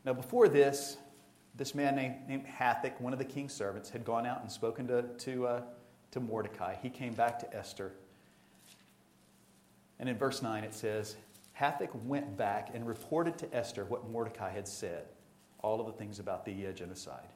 Now, 0.06 0.14
before 0.14 0.48
this, 0.48 0.98
this 1.56 1.76
man 1.76 1.96
named, 1.96 2.16
named 2.28 2.46
Hathach, 2.48 3.00
one 3.00 3.14
of 3.14 3.20
the 3.20 3.26
king's 3.26 3.54
servants, 3.54 3.90
had 3.90 4.04
gone 4.04 4.26
out 4.26 4.42
and 4.42 4.52
spoken 4.52 4.88
to, 4.88 5.04
to, 5.04 5.46
uh, 5.46 5.62
to 6.12 6.20
Mordecai. 6.20 6.76
He 6.82 6.90
came 6.90 7.14
back 7.14 7.38
to 7.40 7.56
Esther. 7.56 7.94
And 10.00 10.08
in 10.08 10.18
verse 10.18 10.42
9 10.42 10.64
it 10.64 10.74
says, 10.74 11.16
Hathach 11.60 11.94
went 12.06 12.38
back 12.38 12.70
and 12.74 12.88
reported 12.88 13.38
to 13.40 13.56
Esther 13.56 13.84
what 13.86 14.10
Mordecai 14.10 14.50
had 14.50 14.68
said, 14.68 15.06
all 15.62 15.82
of 15.82 15.88
the 15.88 15.94
things 15.94 16.20
about 16.20 16.46
the 16.46 16.68
uh, 16.68 16.72
genocide. 16.72 17.28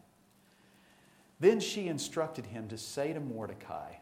Then 1.40 1.60
she 1.60 1.88
instructed 1.88 2.46
him 2.46 2.70
to 2.70 2.78
say 2.78 3.12
to 3.12 3.20
Mordecai, 3.20 3.96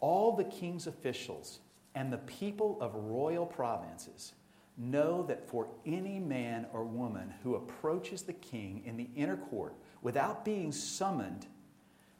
All 0.00 0.34
the 0.34 0.44
king's 0.44 0.88
officials 0.88 1.60
and 1.94 2.12
the 2.12 2.18
people 2.18 2.78
of 2.80 2.94
royal 2.94 3.46
provinces 3.46 4.32
know 4.76 5.22
that 5.24 5.48
for 5.48 5.68
any 5.86 6.18
man 6.18 6.66
or 6.72 6.82
woman 6.84 7.32
who 7.42 7.54
approaches 7.54 8.22
the 8.22 8.32
king 8.32 8.82
in 8.84 8.96
the 8.96 9.08
inner 9.14 9.36
court 9.36 9.74
without 10.00 10.44
being 10.44 10.72
summoned, 10.72 11.46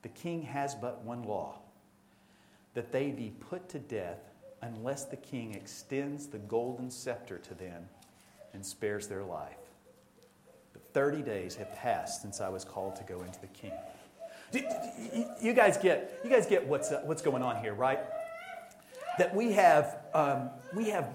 the 0.02 0.08
king 0.08 0.42
has 0.42 0.74
but 0.74 1.02
one 1.02 1.22
law 1.22 1.58
that 2.74 2.92
they 2.92 3.10
be 3.10 3.32
put 3.40 3.68
to 3.70 3.78
death 3.78 4.31
unless 4.62 5.04
the 5.04 5.16
king 5.16 5.54
extends 5.54 6.28
the 6.28 6.38
golden 6.38 6.90
scepter 6.90 7.38
to 7.38 7.54
them 7.54 7.88
and 8.54 8.64
spares 8.64 9.08
their 9.08 9.24
life. 9.24 9.56
But 10.72 10.82
30 10.94 11.22
days 11.22 11.56
have 11.56 11.74
passed 11.74 12.22
since 12.22 12.40
I 12.40 12.48
was 12.48 12.64
called 12.64 12.96
to 12.96 13.04
go 13.04 13.22
into 13.22 13.40
the 13.40 13.48
king. 13.48 13.72
You 15.40 15.52
guys 15.52 15.76
get, 15.76 16.20
you 16.22 16.30
guys 16.30 16.46
get 16.46 16.66
what's, 16.66 16.92
uh, 16.92 17.00
what's 17.04 17.22
going 17.22 17.42
on 17.42 17.60
here, 17.62 17.74
right? 17.74 18.00
That 19.18 19.34
we 19.34 19.52
have, 19.52 19.98
um, 20.14 20.50
we 20.74 20.90
have 20.90 21.08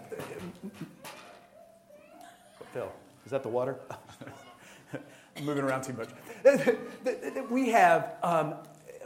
Phil, 2.74 2.92
is 3.26 3.32
that 3.32 3.44
the 3.44 3.50
water? 3.50 3.78
I'm 5.38 5.46
moving 5.46 5.64
around 5.64 5.84
too 5.84 5.94
much. 5.94 6.10
we 7.50 7.70
have 7.70 8.16
um, 8.24 8.56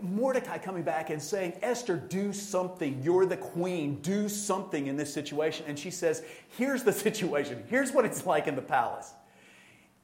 Mordecai 0.02 0.58
coming 0.58 0.84
back 0.84 1.10
and 1.10 1.22
saying, 1.22 1.54
Esther, 1.62 1.98
do 1.98 2.34
something. 2.34 3.02
You're 3.04 3.26
the 3.26 3.38
queen. 3.38 4.02
Do 4.02 4.28
something 4.30 4.88
in 4.88 4.98
this 4.98 5.14
situation. 5.14 5.66
And 5.68 5.78
she 5.78 5.92
says, 5.92 6.24
Here's 6.58 6.84
the 6.84 6.94
situation. 6.94 7.64
Here's 7.70 7.92
what 7.92 8.06
it's 8.06 8.26
like 8.26 8.48
in 8.48 8.56
the 8.56 8.62
palace. 8.62 9.14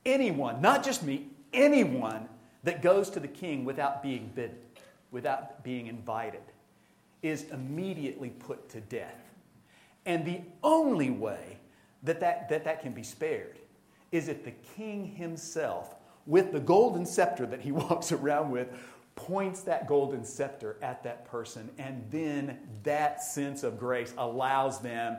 Anyone, 0.05 0.61
not 0.61 0.83
just 0.83 1.03
me, 1.03 1.27
anyone 1.53 2.29
that 2.63 2.81
goes 2.81 3.09
to 3.11 3.19
the 3.19 3.27
king 3.27 3.65
without 3.65 4.01
being 4.01 4.31
bidden, 4.33 4.57
without 5.11 5.63
being 5.63 5.87
invited, 5.87 6.41
is 7.21 7.45
immediately 7.51 8.29
put 8.29 8.69
to 8.69 8.81
death. 8.81 9.31
And 10.05 10.25
the 10.25 10.41
only 10.63 11.09
way 11.09 11.57
that 12.03 12.19
that, 12.21 12.47
that, 12.49 12.63
that 12.63 12.81
can 12.81 12.93
be 12.93 13.03
spared 13.03 13.59
is 14.11 14.27
if 14.27 14.43
the 14.45 14.53
king 14.75 15.05
himself, 15.05 15.95
with 16.25 16.51
the 16.51 16.59
golden 16.59 17.05
scepter 17.05 17.45
that 17.45 17.61
he 17.61 17.71
walks 17.73 18.11
around 18.11 18.51
with, 18.51 18.69
points 19.17 19.63
that 19.63 19.87
golden 19.87 20.23
scepter 20.23 20.77
at 20.81 21.03
that 21.03 21.25
person, 21.25 21.69
and 21.77 22.05
then 22.09 22.57
that 22.83 23.21
sense 23.21 23.63
of 23.63 23.77
grace 23.77 24.13
allows 24.17 24.79
them 24.79 25.17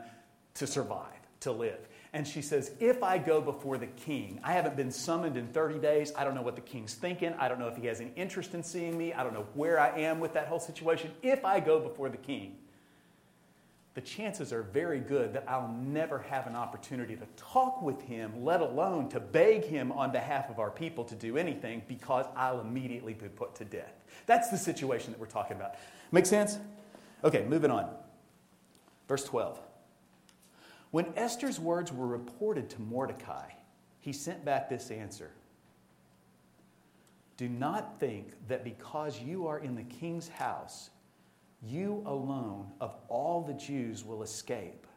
to 0.55 0.65
survive, 0.65 1.19
to 1.41 1.51
live. 1.51 1.87
And 2.13 2.27
she 2.27 2.41
says, 2.41 2.71
If 2.79 3.03
I 3.03 3.19
go 3.19 3.39
before 3.39 3.77
the 3.77 3.87
king, 3.87 4.39
I 4.43 4.53
haven't 4.53 4.75
been 4.75 4.89
summoned 4.89 5.37
in 5.37 5.47
30 5.49 5.77
days. 5.77 6.11
I 6.17 6.23
don't 6.23 6.33
know 6.33 6.41
what 6.41 6.55
the 6.55 6.61
king's 6.61 6.95
thinking. 6.95 7.33
I 7.37 7.47
don't 7.47 7.59
know 7.59 7.67
if 7.67 7.77
he 7.77 7.85
has 7.85 8.01
any 8.01 8.11
interest 8.15 8.55
in 8.55 8.63
seeing 8.63 8.97
me. 8.97 9.13
I 9.13 9.23
don't 9.23 9.33
know 9.33 9.45
where 9.53 9.79
I 9.79 9.99
am 9.99 10.19
with 10.19 10.33
that 10.33 10.47
whole 10.47 10.59
situation. 10.59 11.11
If 11.21 11.45
I 11.45 11.59
go 11.59 11.79
before 11.79 12.09
the 12.09 12.17
king, 12.17 12.55
the 13.95 14.01
chances 14.01 14.53
are 14.53 14.61
very 14.61 14.99
good 14.99 15.33
that 15.33 15.45
I'll 15.47 15.73
never 15.83 16.19
have 16.19 16.45
an 16.47 16.55
opportunity 16.55 17.15
to 17.15 17.25
talk 17.35 17.81
with 17.81 18.01
him, 18.01 18.43
let 18.43 18.61
alone 18.61 19.09
to 19.09 19.19
beg 19.19 19.65
him 19.65 19.91
on 19.91 20.11
behalf 20.11 20.49
of 20.49 20.59
our 20.59 20.69
people 20.69 21.03
to 21.05 21.15
do 21.15 21.37
anything, 21.37 21.81
because 21.87 22.25
I'll 22.35 22.61
immediately 22.61 23.13
be 23.13 23.27
put 23.27 23.55
to 23.55 23.65
death. 23.65 23.93
That's 24.27 24.49
the 24.49 24.57
situation 24.57 25.11
that 25.11 25.19
we're 25.19 25.25
talking 25.25 25.57
about. 25.57 25.75
Make 26.11 26.27
sense? 26.27 26.59
Okay, 27.23 27.45
moving 27.45 27.71
on. 27.71 27.89
Verse 29.07 29.23
12. 29.23 29.59
When 30.91 31.11
Esther's 31.15 31.59
words 31.59 31.91
were 31.91 32.07
reported 32.07 32.69
to 32.71 32.81
Mordecai, 32.81 33.49
he 33.99 34.13
sent 34.13 34.45
back 34.45 34.69
this 34.69 34.91
answer 34.91 35.31
Do 37.37 37.49
not 37.49 37.99
think 37.99 38.33
that 38.47 38.63
because 38.63 39.19
you 39.19 39.47
are 39.47 39.59
in 39.59 39.75
the 39.75 39.83
king's 39.83 40.27
house, 40.27 40.91
you 41.63 42.03
alone 42.05 42.67
of 42.79 42.95
all 43.07 43.41
the 43.41 43.53
Jews 43.53 44.05
will 44.05 44.23
escape. 44.23 44.87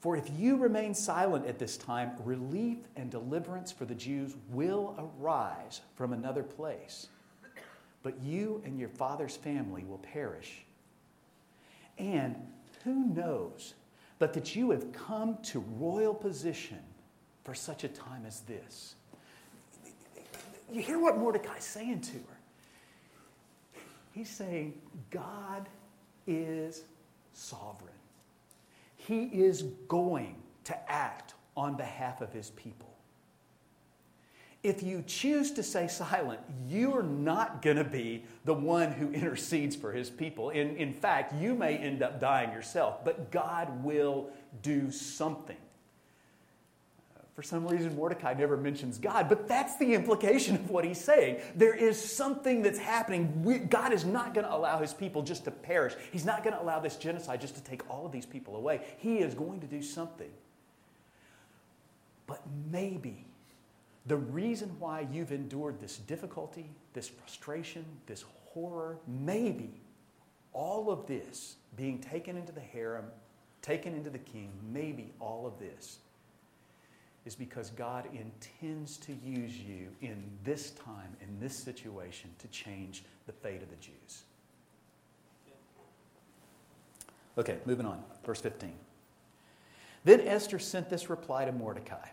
For 0.00 0.16
if 0.16 0.28
you 0.36 0.56
remain 0.56 0.94
silent 0.94 1.46
at 1.46 1.58
this 1.58 1.76
time, 1.76 2.12
relief 2.24 2.78
and 2.96 3.10
deliverance 3.10 3.72
for 3.72 3.84
the 3.84 3.94
Jews 3.94 4.34
will 4.50 5.10
arise 5.20 5.80
from 5.94 6.12
another 6.12 6.42
place. 6.42 7.08
But 8.02 8.20
you 8.22 8.62
and 8.64 8.78
your 8.78 8.88
father's 8.88 9.36
family 9.36 9.84
will 9.84 9.98
perish. 9.98 10.64
And 11.98 12.36
who 12.84 13.06
knows 13.06 13.74
but 14.18 14.32
that 14.32 14.56
you 14.56 14.70
have 14.70 14.92
come 14.92 15.38
to 15.42 15.60
royal 15.76 16.14
position 16.14 16.78
for 17.44 17.54
such 17.54 17.84
a 17.84 17.88
time 17.88 18.24
as 18.26 18.40
this? 18.40 18.94
You 20.72 20.82
hear 20.82 20.98
what 20.98 21.18
Mordecai's 21.18 21.64
saying 21.64 22.00
to 22.02 22.12
her. 22.12 22.35
He's 24.16 24.30
saying 24.30 24.72
God 25.10 25.68
is 26.26 26.84
sovereign. 27.34 27.92
He 28.96 29.24
is 29.24 29.64
going 29.88 30.36
to 30.64 30.90
act 30.90 31.34
on 31.54 31.76
behalf 31.76 32.22
of 32.22 32.32
his 32.32 32.48
people. 32.48 32.88
If 34.62 34.82
you 34.82 35.04
choose 35.06 35.50
to 35.52 35.62
stay 35.62 35.86
silent, 35.86 36.40
you're 36.66 37.02
not 37.02 37.60
going 37.60 37.76
to 37.76 37.84
be 37.84 38.24
the 38.46 38.54
one 38.54 38.90
who 38.90 39.12
intercedes 39.12 39.76
for 39.76 39.92
his 39.92 40.08
people. 40.08 40.48
In, 40.48 40.76
in 40.76 40.94
fact, 40.94 41.34
you 41.34 41.54
may 41.54 41.76
end 41.76 42.02
up 42.02 42.18
dying 42.18 42.52
yourself, 42.52 43.04
but 43.04 43.30
God 43.30 43.84
will 43.84 44.30
do 44.62 44.90
something. 44.90 45.58
For 47.36 47.42
some 47.42 47.68
reason, 47.68 47.94
Mordecai 47.94 48.32
never 48.32 48.56
mentions 48.56 48.96
God, 48.96 49.28
but 49.28 49.46
that's 49.46 49.76
the 49.76 49.92
implication 49.92 50.54
of 50.54 50.70
what 50.70 50.86
he's 50.86 50.98
saying. 50.98 51.42
There 51.54 51.74
is 51.74 52.02
something 52.02 52.62
that's 52.62 52.78
happening. 52.78 53.42
We, 53.42 53.58
God 53.58 53.92
is 53.92 54.06
not 54.06 54.32
going 54.32 54.46
to 54.46 54.54
allow 54.54 54.78
his 54.78 54.94
people 54.94 55.20
just 55.20 55.44
to 55.44 55.50
perish. 55.50 55.92
He's 56.10 56.24
not 56.24 56.42
going 56.42 56.56
to 56.56 56.62
allow 56.62 56.80
this 56.80 56.96
genocide 56.96 57.42
just 57.42 57.54
to 57.56 57.62
take 57.62 57.90
all 57.90 58.06
of 58.06 58.10
these 58.10 58.24
people 58.24 58.56
away. 58.56 58.80
He 58.96 59.18
is 59.18 59.34
going 59.34 59.60
to 59.60 59.66
do 59.66 59.82
something. 59.82 60.30
But 62.26 62.40
maybe 62.72 63.26
the 64.06 64.16
reason 64.16 64.74
why 64.78 65.06
you've 65.12 65.30
endured 65.30 65.78
this 65.78 65.98
difficulty, 65.98 66.70
this 66.94 67.06
frustration, 67.06 67.84
this 68.06 68.24
horror, 68.54 68.96
maybe 69.06 69.82
all 70.54 70.90
of 70.90 71.06
this 71.06 71.56
being 71.76 71.98
taken 71.98 72.38
into 72.38 72.52
the 72.52 72.62
harem, 72.62 73.04
taken 73.60 73.94
into 73.94 74.08
the 74.08 74.18
king, 74.18 74.50
maybe 74.72 75.12
all 75.20 75.46
of 75.46 75.58
this 75.58 75.98
is 77.26 77.34
because 77.34 77.70
God 77.70 78.08
intends 78.14 78.96
to 78.98 79.12
use 79.12 79.58
you 79.58 79.88
in 80.00 80.22
this 80.44 80.70
time, 80.70 81.16
in 81.20 81.40
this 81.40 81.58
situation, 81.58 82.30
to 82.38 82.46
change 82.48 83.02
the 83.26 83.32
fate 83.32 83.62
of 83.62 83.68
the 83.68 83.76
Jews. 83.76 84.22
Okay, 87.36 87.58
moving 87.66 87.84
on. 87.84 88.02
Verse 88.24 88.40
15. 88.40 88.72
Then 90.04 90.20
Esther 90.20 90.60
sent 90.60 90.88
this 90.88 91.10
reply 91.10 91.44
to 91.44 91.52
Mordecai 91.52 92.08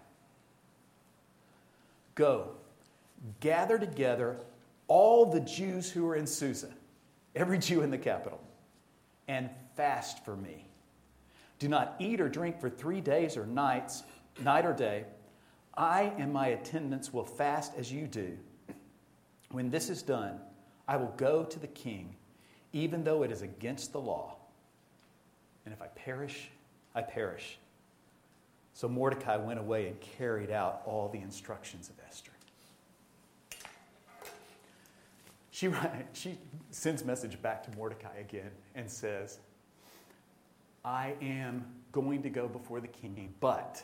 Go, 2.15 2.49
gather 3.39 3.77
together 3.77 4.37
all 4.87 5.25
the 5.25 5.39
Jews 5.39 5.89
who 5.89 6.07
are 6.07 6.15
in 6.15 6.27
Susa, 6.27 6.69
every 7.35 7.59
Jew 7.59 7.81
in 7.81 7.91
the 7.91 7.97
capital, 7.97 8.41
and 9.27 9.49
fast 9.75 10.25
for 10.25 10.35
me. 10.35 10.65
Do 11.59 11.67
not 11.67 11.95
eat 11.99 12.19
or 12.19 12.29
drink 12.29 12.59
for 12.59 12.69
three 12.69 12.99
days 12.99 13.37
or 13.37 13.45
nights, 13.45 14.03
night 14.41 14.65
or 14.65 14.73
day. 14.73 15.05
I 15.75 16.13
and 16.17 16.31
my 16.31 16.47
attendants 16.47 17.11
will 17.11 17.25
fast 17.25 17.73
as 17.77 17.91
you 17.91 18.07
do. 18.07 18.37
When 19.51 19.69
this 19.69 19.89
is 19.89 20.01
done, 20.01 20.39
I 20.87 20.97
will 20.97 21.13
go 21.17 21.43
to 21.43 21.59
the 21.59 21.67
king, 21.67 22.15
even 22.73 23.03
though 23.03 23.23
it 23.23 23.31
is 23.31 23.41
against 23.41 23.91
the 23.91 23.99
law. 23.99 24.35
And 25.65 25.73
if 25.73 25.81
I 25.81 25.87
perish, 25.87 26.49
I 26.93 27.01
perish. 27.01 27.57
So 28.73 28.87
Mordecai 28.87 29.37
went 29.37 29.59
away 29.59 29.87
and 29.87 29.99
carried 29.99 30.51
out 30.51 30.81
all 30.85 31.07
the 31.09 31.19
instructions 31.19 31.89
of 31.89 31.95
Esther. 32.07 32.31
She, 35.51 35.69
she 36.13 36.37
sends 36.71 37.05
message 37.05 37.39
back 37.41 37.63
to 37.63 37.77
Mordecai 37.77 38.17
again 38.19 38.49
and 38.73 38.89
says, 38.89 39.37
I 40.83 41.13
am 41.21 41.65
going 41.91 42.23
to 42.23 42.29
go 42.29 42.47
before 42.47 42.81
the 42.81 42.87
king, 42.87 43.33
but 43.39 43.83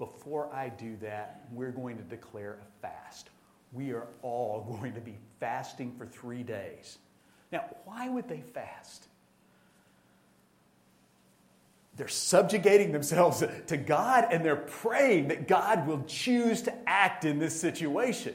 before 0.00 0.52
I 0.52 0.70
do 0.70 0.96
that, 1.02 1.42
we're 1.52 1.70
going 1.70 1.98
to 1.98 2.02
declare 2.02 2.58
a 2.62 2.82
fast. 2.82 3.28
We 3.72 3.92
are 3.92 4.08
all 4.22 4.62
going 4.80 4.94
to 4.94 5.00
be 5.00 5.16
fasting 5.38 5.94
for 5.96 6.06
three 6.06 6.42
days. 6.42 6.98
Now, 7.52 7.66
why 7.84 8.08
would 8.08 8.26
they 8.26 8.40
fast? 8.40 9.06
They're 11.96 12.08
subjugating 12.08 12.92
themselves 12.92 13.44
to 13.66 13.76
God 13.76 14.28
and 14.30 14.42
they're 14.42 14.56
praying 14.56 15.28
that 15.28 15.46
God 15.46 15.86
will 15.86 16.02
choose 16.04 16.62
to 16.62 16.74
act 16.88 17.26
in 17.26 17.38
this 17.38 17.60
situation. 17.60 18.34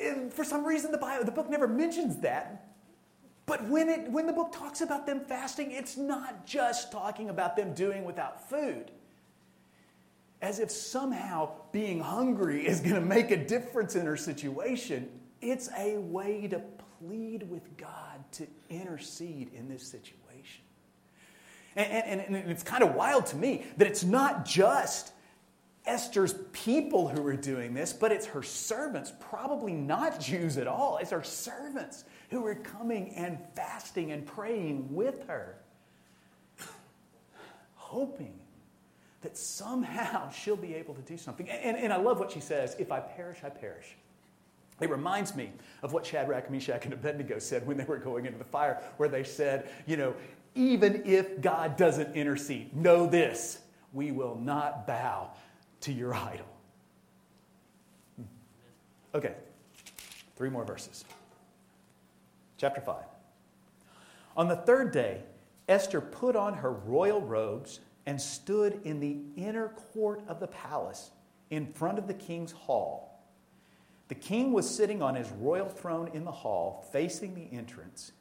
And 0.00 0.32
for 0.32 0.44
some 0.44 0.64
reason, 0.64 0.92
the, 0.92 0.98
Bible, 0.98 1.26
the 1.26 1.30
book 1.30 1.50
never 1.50 1.68
mentions 1.68 2.20
that. 2.20 2.68
But 3.44 3.68
when, 3.68 3.90
it, 3.90 4.10
when 4.10 4.26
the 4.26 4.32
book 4.32 4.50
talks 4.50 4.80
about 4.80 5.06
them 5.06 5.20
fasting, 5.20 5.72
it's 5.72 5.98
not 5.98 6.46
just 6.46 6.90
talking 6.90 7.28
about 7.28 7.54
them 7.54 7.74
doing 7.74 8.04
without 8.04 8.48
food. 8.48 8.92
As 10.46 10.60
if 10.60 10.70
somehow 10.70 11.50
being 11.72 11.98
hungry 11.98 12.64
is 12.68 12.78
going 12.78 12.94
to 12.94 13.00
make 13.00 13.32
a 13.32 13.36
difference 13.36 13.96
in 13.96 14.06
her 14.06 14.16
situation. 14.16 15.08
It's 15.40 15.68
a 15.76 15.98
way 15.98 16.46
to 16.46 16.62
plead 17.00 17.50
with 17.50 17.76
God 17.76 18.22
to 18.32 18.46
intercede 18.70 19.52
in 19.52 19.68
this 19.68 19.82
situation. 19.82 20.62
And, 21.74 22.20
and, 22.22 22.36
and 22.36 22.50
it's 22.50 22.62
kind 22.62 22.84
of 22.84 22.94
wild 22.94 23.26
to 23.26 23.36
me 23.36 23.66
that 23.76 23.88
it's 23.88 24.04
not 24.04 24.44
just 24.44 25.12
Esther's 25.84 26.34
people 26.52 27.08
who 27.08 27.26
are 27.26 27.36
doing 27.36 27.74
this, 27.74 27.92
but 27.92 28.12
it's 28.12 28.26
her 28.26 28.42
servants, 28.44 29.12
probably 29.18 29.72
not 29.72 30.20
Jews 30.20 30.58
at 30.58 30.68
all. 30.68 30.98
It's 30.98 31.10
her 31.10 31.24
servants 31.24 32.04
who 32.30 32.46
are 32.46 32.54
coming 32.54 33.14
and 33.16 33.38
fasting 33.56 34.12
and 34.12 34.24
praying 34.24 34.94
with 34.94 35.26
her, 35.26 35.58
hoping 37.74 38.38
that 39.26 39.36
somehow 39.36 40.30
she'll 40.30 40.54
be 40.54 40.74
able 40.74 40.94
to 40.94 41.02
do 41.02 41.18
something. 41.18 41.50
And, 41.50 41.76
and, 41.76 41.92
I 41.92 41.96
love 41.96 42.20
what 42.20 42.30
she 42.30 42.38
says 42.38 42.76
if 42.78 42.92
I 42.92 43.00
perish, 43.00 43.38
I 43.42 43.48
perish. 43.48 43.96
It 44.80 44.88
reminds 44.88 45.34
me 45.34 45.50
of 45.82 45.92
what 45.92 46.06
Shadrach, 46.06 46.48
Meshach, 46.48 46.84
and 46.84 46.94
Abednego 46.94 47.40
said 47.40 47.66
when 47.66 47.76
they 47.76 47.82
were 47.82 47.96
going 47.96 48.26
into 48.26 48.38
the 48.38 48.44
fire, 48.44 48.80
where 48.98 49.08
they 49.08 49.24
said, 49.24 49.68
you 49.84 49.96
know, 49.96 50.14
even 50.54 51.02
if 51.04 51.40
God 51.40 51.76
doesn't 51.76 52.14
intercede. 52.14 52.76
Know 52.76 53.06
this 53.06 53.58
we 53.92 54.12
will 54.12 54.36
not 54.36 54.86
bow 54.86 55.30
to 55.80 55.92
your 55.92 56.14
idol. 56.14 56.46
Hmm. 58.16 58.24
Okay, 59.16 59.34
three 60.36 60.50
more 60.50 60.64
verses. 60.64 61.04
Chapter 62.58 62.80
5. 62.80 62.96
On 64.36 64.46
the 64.46 64.56
third 64.56 64.92
day, 64.92 65.22
Esther 65.68 66.00
put 66.00 66.36
on 66.36 66.54
her 66.54 66.70
royal 66.70 67.20
robes 67.20 67.80
and 68.06 68.20
stood 68.20 68.80
in 68.84 69.00
the 69.00 69.18
inner 69.36 69.68
court 69.68 70.22
of 70.28 70.40
the 70.40 70.46
palace 70.46 71.10
in 71.50 71.66
front 71.66 71.98
of 71.98 72.06
the 72.06 72.14
king's 72.14 72.52
hall. 72.52 73.24
The 74.08 74.14
king 74.14 74.52
was 74.52 74.68
sitting 74.72 75.02
on 75.02 75.16
his 75.16 75.28
royal 75.32 75.68
throne 75.68 76.10
in 76.14 76.24
the 76.24 76.32
hall, 76.32 76.86
facing 76.92 77.34
the 77.34 77.48
entrance. 77.56 78.12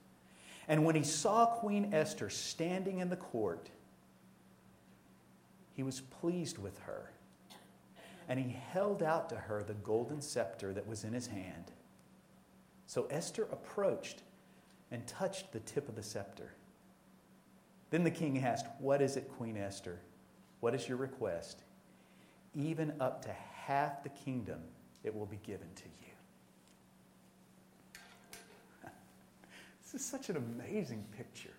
And 0.68 0.84
when 0.84 0.96
he 0.96 1.04
saw 1.04 1.46
Queen 1.46 1.94
Esther 1.94 2.30
standing 2.30 3.00
in 3.00 3.10
the 3.10 3.16
court, 3.16 3.70
he 5.74 5.84
was 5.84 6.02
pleased 6.02 6.58
with 6.58 6.80
her. 6.80 7.12
And 8.28 8.40
he 8.40 8.58
held 8.72 9.04
out 9.04 9.30
to 9.30 9.36
her 9.36 9.62
the 9.62 9.76
golden 9.76 10.22
scepter 10.22 10.74
that 10.74 10.88
was 10.88 11.04
in 11.04 11.14
his 11.14 11.28
hand. 11.28 11.72
So 12.88 13.06
Esther 13.12 13.44
approached 13.52 14.24
and 14.90 15.06
touched 15.06 15.52
the 15.52 15.60
tip 15.60 15.88
of 15.88 15.96
the 15.96 16.02
scepter. 16.02 16.54
Then 17.96 18.04
the 18.04 18.12
king 18.12 18.44
asked, 18.44 18.66
What 18.80 19.02
is 19.02 19.16
it, 19.16 19.32
Queen 19.38 19.56
Esther? 19.56 20.02
What 20.60 20.76
is 20.76 20.86
your 20.86 20.98
request? 20.98 21.64
Even 22.54 22.94
up 23.00 23.24
to 23.24 23.32
half 23.32 24.04
the 24.04 24.10
kingdom 24.10 24.60
it 25.06 25.16
will 25.16 25.26
be 25.26 25.40
given 25.44 25.70
to 25.76 25.84
you. 26.02 26.12
This 29.82 30.02
is 30.02 30.06
such 30.06 30.28
an 30.30 30.36
amazing 30.36 31.06
picture. 31.16 31.55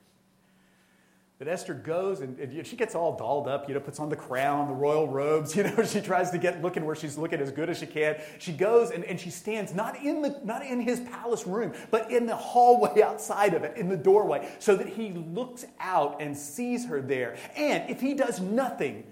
That 1.38 1.48
Esther 1.48 1.74
goes 1.74 2.22
and, 2.22 2.38
and, 2.38 2.66
she 2.66 2.76
gets 2.76 2.94
all 2.94 3.14
dolled 3.14 3.46
up, 3.46 3.68
you 3.68 3.74
know, 3.74 3.80
puts 3.80 4.00
on 4.00 4.08
the 4.08 4.16
crown, 4.16 4.68
the 4.68 4.74
royal 4.74 5.06
robes, 5.06 5.54
you 5.56 5.64
know, 5.64 5.84
she 5.84 6.00
tries 6.00 6.30
to 6.30 6.38
get 6.38 6.62
looking 6.62 6.86
where 6.86 6.96
she's 6.96 7.18
looking 7.18 7.40
as 7.40 7.50
good 7.50 7.68
as 7.68 7.78
she 7.78 7.86
can. 7.86 8.16
She 8.38 8.52
goes 8.52 8.90
and, 8.90 9.04
and 9.04 9.20
she 9.20 9.28
stands 9.28 9.74
not 9.74 10.02
in, 10.02 10.22
the, 10.22 10.40
not 10.44 10.64
in 10.64 10.80
his 10.80 11.00
palace 11.00 11.46
room, 11.46 11.74
but 11.90 12.10
in 12.10 12.24
the 12.24 12.36
hallway 12.36 13.02
outside 13.02 13.52
of 13.52 13.64
it, 13.64 13.76
in 13.76 13.90
the 13.90 13.98
doorway, 13.98 14.48
so 14.60 14.76
that 14.76 14.88
he 14.88 15.12
looks 15.12 15.66
out 15.78 16.22
and 16.22 16.34
sees 16.34 16.86
her 16.86 17.02
there. 17.02 17.36
And 17.54 17.90
if 17.90 18.00
he 18.00 18.14
does 18.14 18.40
nothing, 18.40 19.04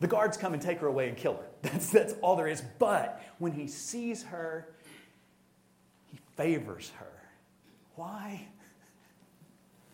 the 0.00 0.08
guards 0.08 0.36
come 0.36 0.52
and 0.52 0.60
take 0.60 0.80
her 0.80 0.88
away 0.88 1.08
and 1.08 1.16
kill 1.16 1.34
her. 1.34 1.46
That's, 1.62 1.90
that's 1.90 2.14
all 2.22 2.34
there 2.34 2.48
is. 2.48 2.60
But 2.80 3.22
when 3.38 3.52
he 3.52 3.68
sees 3.68 4.24
her, 4.24 4.74
he 6.10 6.18
favors 6.36 6.90
her. 6.98 7.22
Why? 7.94 8.48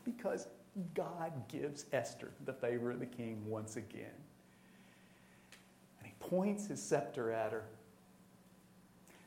Because 0.05 0.47
God 0.95 1.33
gives 1.49 1.87
Esther 1.93 2.31
the 2.45 2.53
favor 2.53 2.91
of 2.91 3.01
the 3.01 3.07
king 3.07 3.43
once 3.47 3.77
again. 3.77 4.07
And 5.99 6.07
he 6.07 6.13
points 6.21 6.67
his 6.67 6.83
scepter 6.83 7.31
at 7.33 7.53
her. 7.53 7.65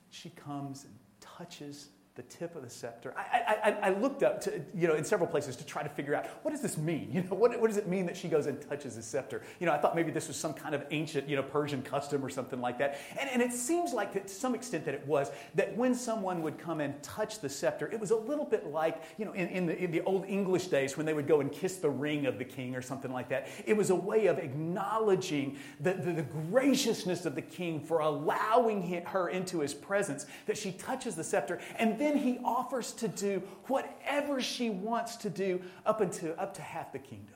She 0.09 0.29
comes 0.31 0.85
and 0.85 0.93
touches 1.19 1.89
the 2.15 2.23
tip 2.23 2.57
of 2.57 2.61
the 2.61 2.69
scepter. 2.69 3.13
I, 3.15 3.55
I, 3.63 3.87
I, 3.87 3.89
looked 3.91 4.21
up 4.21 4.41
to, 4.41 4.61
you 4.75 4.85
know, 4.85 4.95
in 4.95 5.05
several 5.05 5.29
places 5.29 5.55
to 5.55 5.65
try 5.65 5.81
to 5.81 5.87
figure 5.87 6.13
out 6.13 6.25
what 6.43 6.51
does 6.51 6.61
this 6.61 6.77
mean? 6.77 7.09
You 7.21 7.23
know, 7.23 7.35
what, 7.35 7.59
what 7.59 7.67
does 7.67 7.77
it 7.77 7.87
mean 7.87 8.05
that 8.07 8.17
she 8.17 8.27
goes 8.27 8.47
and 8.47 8.59
touches 8.61 8.95
the 8.95 9.01
scepter? 9.01 9.43
You 9.59 9.65
know, 9.65 9.73
I 9.73 9.77
thought 9.77 9.95
maybe 9.95 10.11
this 10.11 10.27
was 10.27 10.35
some 10.37 10.53
kind 10.53 10.73
of 10.73 10.85
ancient, 10.91 11.29
you 11.29 11.35
know, 11.35 11.43
Persian 11.43 11.81
custom 11.81 12.23
or 12.23 12.29
something 12.29 12.59
like 12.59 12.77
that. 12.79 12.99
And, 13.19 13.29
and 13.29 13.41
it 13.41 13.53
seems 13.53 13.93
like 13.93 14.13
that 14.13 14.27
to 14.27 14.33
some 14.33 14.55
extent 14.55 14.85
that 14.85 14.93
it 14.93 15.05
was, 15.05 15.31
that 15.55 15.75
when 15.77 15.93
someone 15.93 16.41
would 16.41 16.57
come 16.57 16.81
and 16.81 17.01
touch 17.03 17.39
the 17.39 17.49
scepter, 17.49 17.87
it 17.87 17.99
was 17.99 18.11
a 18.11 18.15
little 18.15 18.45
bit 18.45 18.67
like, 18.67 19.03
you 19.17 19.25
know, 19.25 19.33
in, 19.33 19.47
in, 19.49 19.65
the, 19.65 19.77
in 19.77 19.91
the 19.91 20.01
old 20.01 20.25
English 20.25 20.67
days 20.67 20.97
when 20.97 21.05
they 21.05 21.13
would 21.13 21.27
go 21.27 21.41
and 21.41 21.51
kiss 21.51 21.77
the 21.77 21.89
ring 21.89 22.25
of 22.25 22.37
the 22.37 22.45
king 22.45 22.75
or 22.75 22.81
something 22.81 23.11
like 23.11 23.29
that. 23.29 23.47
It 23.65 23.75
was 23.75 23.89
a 23.89 23.95
way 23.95 24.27
of 24.27 24.39
acknowledging 24.39 25.57
the, 25.79 25.93
the, 25.93 26.13
the 26.13 26.23
graciousness 26.23 27.25
of 27.25 27.35
the 27.35 27.41
king 27.41 27.79
for 27.79 27.99
allowing 27.99 29.03
her 29.05 29.29
into 29.29 29.59
his 29.59 29.73
presence, 29.73 30.25
that 30.45 30.57
she 30.57 30.71
touches 30.71 31.15
the 31.15 31.23
scepter. 31.23 31.59
And 31.77 32.00
then 32.01 32.17
he 32.17 32.39
offers 32.43 32.91
to 32.93 33.07
do 33.07 33.43
whatever 33.67 34.41
she 34.41 34.69
wants 34.69 35.17
to 35.17 35.29
do 35.29 35.61
up, 35.85 36.01
into, 36.01 36.37
up 36.39 36.55
to 36.55 36.61
half 36.61 36.91
the 36.91 36.99
kingdom. 36.99 37.35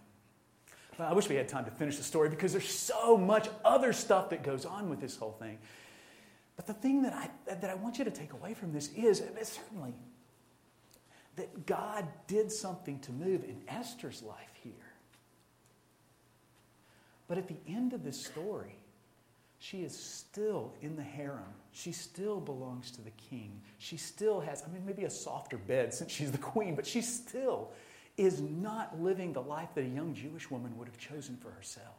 I 0.98 1.14
wish 1.14 1.28
we 1.28 1.36
had 1.36 1.50
time 1.50 1.66
to 1.66 1.72
finish 1.72 1.98
the 1.98 2.04
story 2.04 2.30
because 2.30 2.54
there's 2.54 2.70
so 2.70 3.18
much 3.18 3.50
other 3.66 3.92
stuff 3.92 4.30
that 4.30 4.44
goes 4.44 4.66
on 4.66 4.90
with 4.90 5.02
this 5.02 5.18
whole 5.18 5.34
thing. 5.34 5.58
But 6.56 6.68
the 6.68 6.74
thing 6.74 7.02
that 7.02 7.14
I, 7.14 7.30
that 7.54 7.70
I 7.70 7.76
want 7.76 7.98
you 7.98 8.06
to 8.06 8.12
take 8.12 8.34
away 8.34 8.54
from 8.54 8.72
this 8.72 8.90
is, 8.94 9.20
is 9.20 9.48
certainly 9.50 9.94
that 11.36 11.66
God 11.66 12.08
did 12.28 12.52
something 12.52 13.00
to 13.00 13.12
move 13.12 13.44
in 13.44 13.62
Esther's 13.68 14.24
life 14.24 14.54
here. 14.64 14.72
But 17.28 17.38
at 17.38 17.48
the 17.48 17.58
end 17.68 17.94
of 17.94 18.04
this 18.04 18.26
story, 18.26 18.78
she 19.68 19.82
is 19.82 19.98
still 19.98 20.74
in 20.84 20.96
the 20.96 21.02
harem. 21.02 21.56
She 21.72 21.92
still 21.92 22.40
belongs 22.40 22.92
to 22.92 23.02
the 23.02 23.10
king. 23.12 23.62
She 23.80 23.98
still 23.98 24.40
has, 24.40 24.62
I 24.64 24.72
mean, 24.72 24.86
maybe 24.86 25.06
a 25.06 25.10
softer 25.10 25.58
bed 25.58 25.92
since 25.92 26.12
she's 26.12 26.32
the 26.32 26.38
queen, 26.38 26.76
but 26.76 26.86
she 26.86 27.02
still 27.02 27.72
is 28.16 28.42
not 28.42 29.02
living 29.02 29.34
the 29.34 29.42
life 29.42 29.70
that 29.74 29.84
a 29.84 29.88
young 29.88 30.14
Jewish 30.14 30.52
woman 30.52 30.78
would 30.78 30.88
have 30.88 31.00
chosen 31.00 31.36
for 31.38 31.50
herself. 31.50 31.96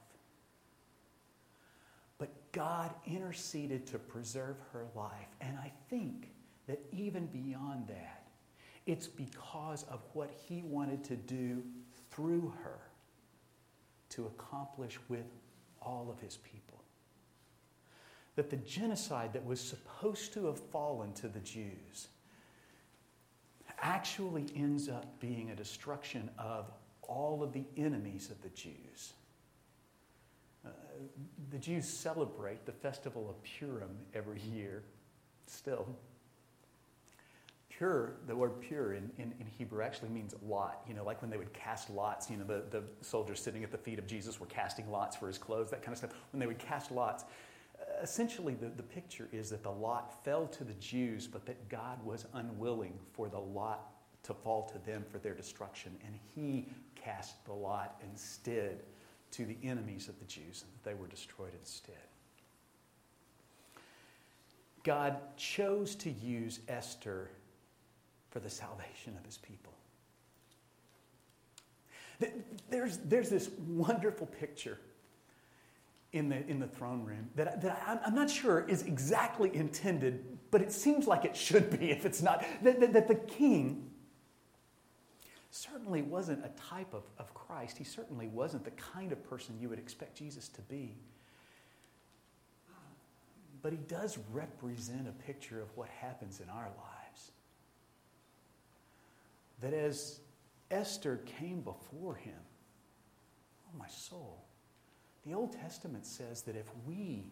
But 2.19 2.29
God 2.53 2.95
interceded 3.05 3.85
to 3.89 3.99
preserve 3.99 4.57
her 4.73 4.87
life. 4.95 5.35
And 5.41 5.59
I 5.59 5.73
think 5.91 6.31
that 6.69 6.81
even 6.93 7.27
beyond 7.27 7.89
that, 7.89 8.29
it's 8.87 9.09
because 9.09 9.83
of 9.91 10.03
what 10.13 10.31
he 10.31 10.63
wanted 10.63 11.03
to 11.05 11.17
do 11.17 11.65
through 12.13 12.55
her 12.63 12.79
to 14.11 14.27
accomplish 14.27 15.01
with 15.09 15.27
all 15.83 16.09
of 16.13 16.21
his 16.21 16.37
people. 16.37 16.66
That 18.37 18.51
the 18.51 18.57
genocide 18.57 19.33
that 19.33 19.45
was 19.45 19.61
supposed 19.61 20.33
to 20.35 20.47
have 20.47 20.59
fallen 20.59 21.13
to 21.15 21.29
the 21.29 21.41
Jews 21.41 22.09
actually 23.81 24.47
ends 24.55 24.89
up 24.89 25.21
being 25.21 25.51
a 25.51 25.55
destruction 25.55 26.31
of 26.39 26.71
all 27.03 27.43
of 27.43 27.53
the 27.53 27.65
enemies 27.77 28.31
of 28.31 28.41
the 28.43 28.49
Jews. 28.51 29.13
Uh, 30.65 30.71
the 31.51 31.59
Jews 31.59 31.87
celebrate 31.87 32.67
the 32.67 32.73
festival 32.73 33.29
of 33.29 33.37
Purim 33.43 33.97
every 34.15 34.41
year, 34.41 34.83
still. 35.47 35.87
Pure, 37.69 38.15
the 38.27 38.35
word 38.35 38.59
pure 38.61 38.95
in, 38.95 39.11
in, 39.19 39.35
in, 39.39 39.47
Hebrew 39.59 39.83
actually 39.83 40.09
means 40.09 40.35
lot. 40.43 40.83
You 40.89 40.95
know, 40.95 41.05
like 41.05 41.21
when 41.21 41.31
they 41.31 41.37
would 41.37 41.53
cast 41.53 41.91
lots, 41.91 42.31
you 42.31 42.39
know, 42.39 42.45
the, 42.45 42.65
the 42.71 42.83
soldiers 43.03 43.39
sitting 43.39 43.63
at 43.63 43.71
the 43.71 43.77
feet 43.77 43.99
of 43.99 44.07
Jesus 44.07 44.41
were 44.41 44.47
casting 44.47 44.91
lots 44.91 45.15
for 45.15 45.27
his 45.27 45.37
clothes, 45.37 45.71
that 45.71 45.83
kind 45.83 45.93
of 45.93 45.99
stuff. 45.99 46.15
When 46.33 46.41
they 46.41 46.47
would 46.47 46.59
cast 46.59 46.91
lots, 46.91 47.25
essentially 48.03 48.55
the, 48.55 48.69
the 48.69 48.83
picture 48.83 49.29
is 49.33 49.51
that 49.51 49.63
the 49.63 49.71
lot 49.71 50.25
fell 50.25 50.47
to 50.49 50.65
the 50.65 50.75
Jews, 50.75 51.27
but 51.27 51.47
that 51.47 51.69
God 51.69 52.05
was 52.05 52.27
unwilling 52.35 52.99
for 53.13 53.29
the 53.29 53.39
lot 53.39 53.93
to 54.25 54.35
fall 54.35 54.69
to 54.73 54.79
them 54.91 55.05
for 55.11 55.19
their 55.19 55.35
destruction. 55.35 55.97
And 56.05 56.15
he 56.35 56.69
cast 56.95 57.45
the 57.45 57.53
lot 57.53 58.01
instead 58.03 58.83
to 59.33 59.45
the 59.45 59.57
enemies 59.63 60.09
of 60.09 60.19
the 60.19 60.25
Jews, 60.25 60.65
and 60.65 60.73
that 60.73 60.85
they 60.85 60.95
were 60.95 61.07
destroyed 61.07 61.53
instead. 61.59 61.95
God 64.83 65.19
chose 65.37 65.95
to 65.97 66.11
use 66.11 66.61
Esther 66.69 67.31
for 68.31 68.41
the 68.41 68.51
salvation 68.51 69.17
of 69.19 69.25
his 69.25 69.37
people. 69.37 69.73
There's, 72.71 72.99
there's 72.99 73.29
this 73.29 73.51
wonderful 73.67 74.27
picture 74.27 74.79
in 76.17 76.29
the, 76.29 76.47
in 76.49 76.59
the 76.59 76.67
throne 76.67 77.05
room 77.05 77.29
that, 77.37 77.61
that 77.63 78.03
I'm 78.05 78.15
not 78.15 78.31
sure 78.31 78.67
is 78.69 78.83
exactly 78.83 79.55
intended, 79.55 80.25
but 80.51 80.63
it 80.63 80.73
seems 80.73 81.07
like 81.07 81.25
it 81.25 81.37
should 81.37 81.79
be 81.79 81.91
if 81.91 82.07
it's 82.07 82.23
not. 82.23 82.45
That, 82.63 82.81
that, 82.81 82.93
that 82.95 83.09
the 83.09 83.15
king 83.15 83.91
certainly 85.51 86.03
wasn't 86.03 86.45
a 86.45 86.51
type 86.61 86.93
of, 86.93 87.05
of 87.19 87.33
Christ. 87.35 87.79
He 87.79 87.85
certainly 87.85 88.29
wasn't 88.29 88.65
the 88.65 88.71
kind 88.73 89.13
of 89.13 89.23
person 89.29 89.57
you 89.61 89.69
would 89.69 89.79
expect 89.79 90.17
Jesus 90.17 90.49
to 90.49 90.63
be. 90.63 90.95
But 93.63 93.73
he 93.73 93.79
does 93.89 94.19
represent 94.33 95.09
a 95.09 95.25
picture 95.25 95.61
of 95.61 95.69
what 95.77 95.89
happens 95.89 96.41
in 96.41 96.49
our 96.49 96.69
lives. 96.69 97.33
That 99.61 99.73
as 99.73 100.21
Esther 100.71 101.21
came 101.39 101.63
before 101.63 102.15
him, 102.15 102.39
oh, 103.69 103.79
my 103.79 103.89
soul, 103.89 104.46
the 105.27 105.35
Old 105.35 105.53
Testament 105.53 106.07
says 106.07 106.43
that 106.43 106.57
if 106.57 106.67
we 106.87 107.25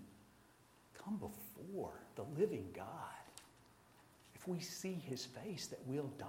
come 1.02 1.16
before 1.16 2.00
the 2.16 2.24
living 2.38 2.66
God, 2.74 2.86
if 4.34 4.48
we 4.48 4.58
see 4.60 4.94
his 5.08 5.24
face, 5.24 5.68
that 5.68 5.78
we'll 5.86 6.10
die. 6.18 6.26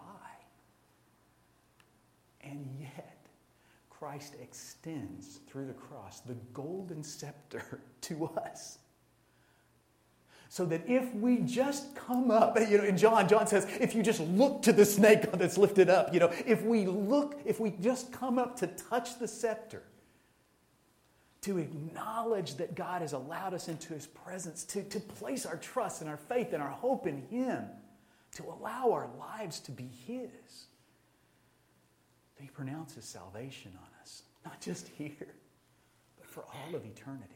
And 2.41 2.67
yet, 2.79 3.25
Christ 3.89 4.35
extends 4.41 5.39
through 5.47 5.65
the 5.65 5.73
cross 5.73 6.19
the 6.19 6.35
golden 6.53 7.03
scepter 7.03 7.81
to 8.01 8.25
us. 8.25 8.77
So 10.49 10.65
that 10.67 10.87
if 10.87 11.13
we 11.15 11.39
just 11.39 11.95
come 11.95 12.29
up, 12.29 12.57
you 12.69 12.77
know, 12.77 12.83
in 12.83 12.95
John, 12.95 13.27
John 13.27 13.47
says, 13.47 13.67
if 13.79 13.95
you 13.95 14.03
just 14.03 14.19
look 14.19 14.61
to 14.61 14.71
the 14.71 14.85
snake 14.85 15.31
that's 15.33 15.57
lifted 15.57 15.89
up, 15.89 16.13
you 16.13 16.19
know, 16.19 16.31
if 16.45 16.61
we 16.61 16.85
look, 16.85 17.41
if 17.43 17.59
we 17.59 17.71
just 17.71 18.11
come 18.11 18.37
up 18.37 18.55
to 18.59 18.67
touch 18.67 19.17
the 19.17 19.27
scepter, 19.27 19.81
to 21.45 21.59
acknowledge 21.59 22.55
that 22.55 22.73
God 22.73 23.01
has 23.03 23.13
allowed 23.13 23.53
us 23.53 23.67
into 23.67 23.93
his 23.93 24.07
presence, 24.07 24.63
to, 24.63 24.81
to 24.83 24.99
place 24.99 25.45
our 25.45 25.57
trust 25.57 26.01
and 26.01 26.09
our 26.09 26.17
faith 26.17 26.53
and 26.53 26.63
our 26.63 26.71
hope 26.71 27.05
in 27.05 27.21
him, 27.29 27.65
to 28.33 28.45
allow 28.45 28.91
our 28.91 29.07
lives 29.19 29.59
to 29.59 29.71
be 29.71 29.87
his 30.07 30.65
He 32.39 32.47
pronounces 32.47 33.05
salvation 33.05 33.71
on 33.77 34.01
us, 34.01 34.23
not 34.43 34.59
just 34.59 34.87
here, 34.87 35.35
but 36.17 36.27
for 36.27 36.43
all 36.45 36.75
of 36.75 36.83
eternity. 36.83 37.29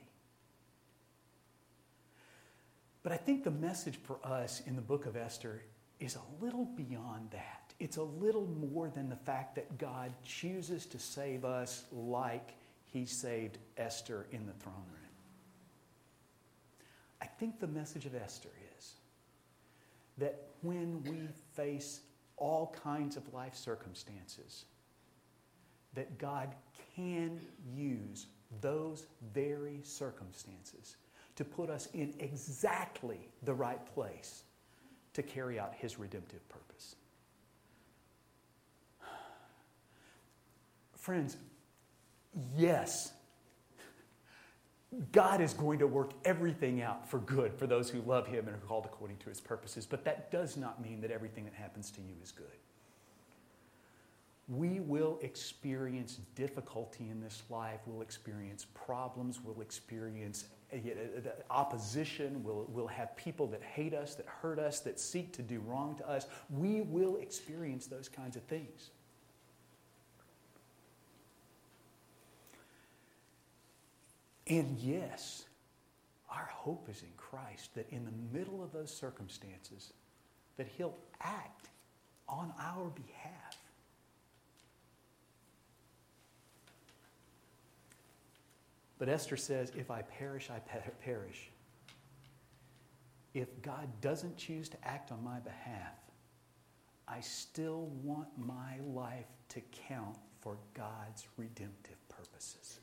But 3.04 3.12
I 3.12 3.18
think 3.18 3.44
the 3.44 3.52
message 3.52 3.98
for 4.04 4.18
us 4.24 4.64
in 4.66 4.76
the 4.76 4.82
book 4.82 5.06
of 5.06 5.16
Esther 5.16 5.62
is 6.00 6.16
a 6.16 6.44
little 6.44 6.66
beyond 6.66 7.30
that. 7.32 7.74
It's 7.80 7.98
a 7.98 8.04
little 8.04 8.48
more 8.48 8.90
than 8.90 9.08
the 9.08 9.16
fact 9.16 9.54
that 9.56 9.78
God 9.78 10.12
chooses 10.26 10.88
to 10.88 10.98
save 10.98 11.46
us 11.46 11.84
like 11.92 12.56
he 12.92 13.06
saved 13.06 13.58
Esther 13.78 14.26
in 14.32 14.46
the 14.46 14.54
throne 14.54 14.76
room. 14.76 14.96
I 17.22 17.26
think 17.26 17.60
the 17.60 17.68
message 17.68 18.06
of 18.06 18.16
Esther 18.16 18.50
is 18.78 18.94
that 20.18 20.48
when 20.62 21.04
we 21.04 21.28
face 21.54 22.02
all 22.38 22.76
kinds 22.84 23.18
of 23.18 23.34
life 23.34 23.56
circumstances, 23.56 24.66
that 25.94 26.18
God 26.18 26.56
can 26.96 27.40
use 27.76 28.28
those 28.62 29.06
very 29.34 29.82
circumstances 29.84 30.96
to 31.36 31.44
put 31.46 31.70
us 31.70 31.88
in 31.94 32.14
exactly 32.20 33.30
the 33.44 33.54
right 33.54 33.86
place 33.94 34.44
to 35.14 35.24
carry 35.24 35.60
out 35.60 35.74
his 35.76 35.98
redemptive 36.00 36.48
purpose. 36.50 36.96
Friends, 40.96 41.38
yes, 42.56 43.14
God 45.12 45.42
is 45.42 45.54
going 45.54 45.80
to 45.80 45.88
work 45.88 46.12
everything 46.26 46.82
out 46.82 47.08
for 47.08 47.20
good 47.20 47.54
for 47.54 47.68
those 47.68 47.90
who 47.90 48.02
love 48.02 48.28
him 48.28 48.48
and 48.48 48.56
are 48.56 48.66
called 48.68 48.86
according 48.86 49.18
to 49.18 49.30
his 49.30 49.40
purposes, 49.40 49.86
but 49.86 50.04
that 50.06 50.32
does 50.32 50.58
not 50.58 50.82
mean 50.82 51.02
that 51.02 51.12
everything 51.12 51.46
that 51.46 51.54
happens 51.54 51.92
to 51.92 52.02
you 52.02 52.16
is 52.24 52.32
good 52.32 52.48
we 54.50 54.80
will 54.80 55.20
experience 55.22 56.18
difficulty 56.34 57.10
in 57.10 57.22
this 57.22 57.44
life. 57.50 57.82
We'll 57.86 58.02
experience 58.02 58.66
problems. 58.74 59.40
We'll 59.44 59.62
experience 59.62 60.46
uh, 60.74 60.78
uh, 60.78 61.30
opposition. 61.52 62.44
We'll, 62.44 62.66
we'll 62.70 62.88
have 62.88 63.16
people 63.16 63.46
that 63.48 63.62
hate 63.62 63.94
us, 63.94 64.16
that 64.16 64.26
hurt 64.26 64.58
us, 64.58 64.80
that 64.82 65.00
seek 65.00 65.32
to 65.34 65.44
do 65.44 65.60
wrong 65.60 65.96
to 65.98 66.10
us. 66.10 66.26
We 66.50 66.82
will 66.82 67.18
experience 67.18 67.86
those 67.86 68.10
kinds 68.10 68.36
of 68.36 68.44
things. 68.44 68.90
And 74.50 74.78
yes, 74.80 75.46
our 76.30 76.50
hope 76.52 76.90
is 76.90 77.04
in 77.04 77.12
Christ 77.18 77.76
that 77.76 77.88
in 77.92 78.04
the 78.04 78.38
middle 78.38 78.64
of 78.64 78.72
those 78.72 78.92
circumstances, 78.92 79.94
that 80.58 80.68
He'll 80.76 80.98
act 81.22 81.70
on 82.28 82.52
our 82.60 82.90
behalf. 82.90 83.58
But 88.98 89.08
Esther 89.08 89.38
says, 89.38 89.72
If 89.78 89.92
I 89.92 90.02
perish, 90.02 90.50
I 90.50 90.60
perish. 91.04 91.50
If 93.34 93.62
God 93.62 93.88
doesn't 94.02 94.38
choose 94.38 94.70
to 94.70 94.78
act 94.84 95.12
on 95.12 95.24
my 95.24 95.40
behalf, 95.40 95.94
I 97.08 97.22
still 97.22 97.86
want 98.04 98.28
my 98.38 98.80
life 98.86 99.28
to 99.50 99.62
count 99.88 100.18
for 100.42 100.58
God's 100.74 101.28
redemptive 101.38 101.98
purposes. 102.10 102.80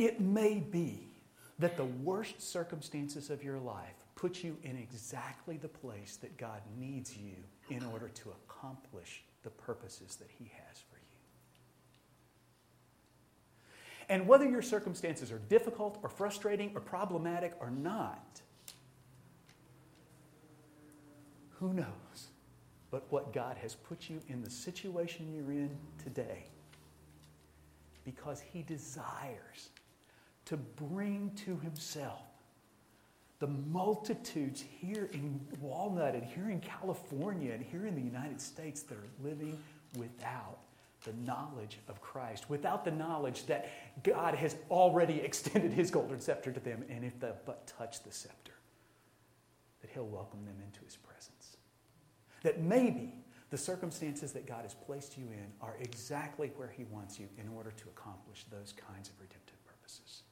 It 0.00 0.18
may 0.18 0.54
be 0.60 1.10
that 1.58 1.76
the 1.76 1.84
worst 1.84 2.40
circumstances 2.40 3.28
of 3.28 3.44
your 3.44 3.58
life 3.58 4.06
put 4.14 4.42
you 4.42 4.56
in 4.62 4.78
exactly 4.78 5.58
the 5.58 5.68
place 5.68 6.16
that 6.22 6.38
God 6.38 6.62
needs 6.78 7.14
you 7.14 7.34
in 7.68 7.84
order 7.84 8.08
to 8.08 8.30
accomplish 8.30 9.22
the 9.42 9.50
purposes 9.50 10.16
that 10.16 10.30
He 10.38 10.50
has 10.54 10.78
for 10.78 10.96
you. 10.96 11.02
And 14.08 14.26
whether 14.26 14.48
your 14.48 14.62
circumstances 14.62 15.30
are 15.30 15.42
difficult 15.50 15.98
or 16.02 16.08
frustrating 16.08 16.72
or 16.74 16.80
problematic 16.80 17.52
or 17.60 17.70
not, 17.70 18.40
who 21.50 21.74
knows? 21.74 22.30
But 22.90 23.04
what 23.12 23.34
God 23.34 23.58
has 23.58 23.74
put 23.74 24.08
you 24.08 24.22
in 24.28 24.42
the 24.42 24.50
situation 24.50 25.30
you're 25.30 25.52
in 25.52 25.76
today 26.02 26.46
because 28.02 28.40
He 28.40 28.62
desires 28.62 29.68
to 30.50 30.56
bring 30.56 31.30
to 31.46 31.56
himself 31.60 32.22
the 33.38 33.46
multitudes 33.46 34.64
here 34.80 35.08
in 35.12 35.40
Walnut 35.60 36.16
and 36.16 36.24
here 36.24 36.50
in 36.50 36.58
California 36.58 37.52
and 37.52 37.62
here 37.62 37.86
in 37.86 37.94
the 37.94 38.02
United 38.02 38.40
States 38.40 38.82
that 38.82 38.98
are 38.98 39.08
living 39.22 39.56
without 39.96 40.58
the 41.04 41.12
knowledge 41.24 41.78
of 41.86 42.00
Christ, 42.00 42.50
without 42.50 42.84
the 42.84 42.90
knowledge 42.90 43.46
that 43.46 43.70
God 44.02 44.34
has 44.34 44.56
already 44.72 45.20
extended 45.22 45.72
his 45.72 45.88
golden 45.88 46.18
scepter 46.18 46.50
to 46.50 46.58
them, 46.58 46.84
and 46.90 47.04
if 47.04 47.20
they 47.20 47.30
but 47.46 47.68
touch 47.68 48.02
the 48.02 48.10
scepter, 48.10 48.54
that 49.82 49.90
he'll 49.94 50.04
welcome 50.04 50.44
them 50.44 50.56
into 50.66 50.84
his 50.84 50.96
presence. 50.96 51.58
That 52.42 52.60
maybe 52.60 53.14
the 53.50 53.56
circumstances 53.56 54.32
that 54.32 54.48
God 54.48 54.62
has 54.62 54.74
placed 54.74 55.16
you 55.16 55.28
in 55.30 55.46
are 55.62 55.76
exactly 55.78 56.50
where 56.56 56.72
he 56.76 56.82
wants 56.90 57.20
you 57.20 57.28
in 57.38 57.48
order 57.56 57.70
to 57.70 57.84
accomplish 57.96 58.46
those 58.50 58.74
kinds 58.74 59.10
of 59.10 59.14
redemptive 59.20 59.64
purposes. 59.64 60.24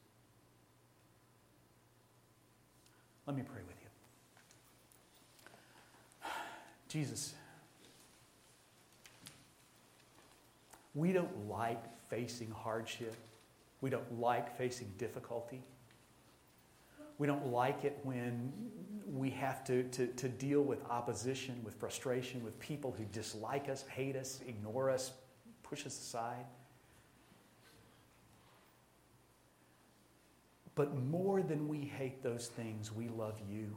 Let 3.29 3.37
me 3.37 3.43
pray 3.43 3.61
with 3.67 3.77
you. 6.25 6.31
Jesus, 6.89 7.35
we 10.95 11.13
don't 11.13 11.47
like 11.47 11.83
facing 12.09 12.51
hardship. 12.51 13.15
We 13.83 13.91
don't 13.91 14.19
like 14.19 14.57
facing 14.57 14.91
difficulty. 14.97 15.61
We 17.19 17.27
don't 17.27 17.49
like 17.49 17.85
it 17.85 17.99
when 18.03 18.51
we 19.07 19.29
have 19.29 19.63
to, 19.65 19.83
to, 19.83 20.07
to 20.07 20.29
deal 20.31 20.63
with 20.63 20.83
opposition, 20.89 21.61
with 21.63 21.75
frustration, 21.75 22.43
with 22.43 22.59
people 22.61 22.95
who 22.97 23.05
dislike 23.13 23.69
us, 23.69 23.85
hate 23.89 24.17
us, 24.17 24.41
ignore 24.49 24.89
us, 24.89 25.13
push 25.63 25.85
us 25.85 25.99
aside. 25.99 26.47
But 30.79 30.95
more 30.95 31.43
than 31.43 31.67
we 31.67 31.81
hate 31.81 32.23
those 32.23 32.47
things, 32.47 32.93
we 32.93 33.09
love 33.09 33.35
you. 33.51 33.75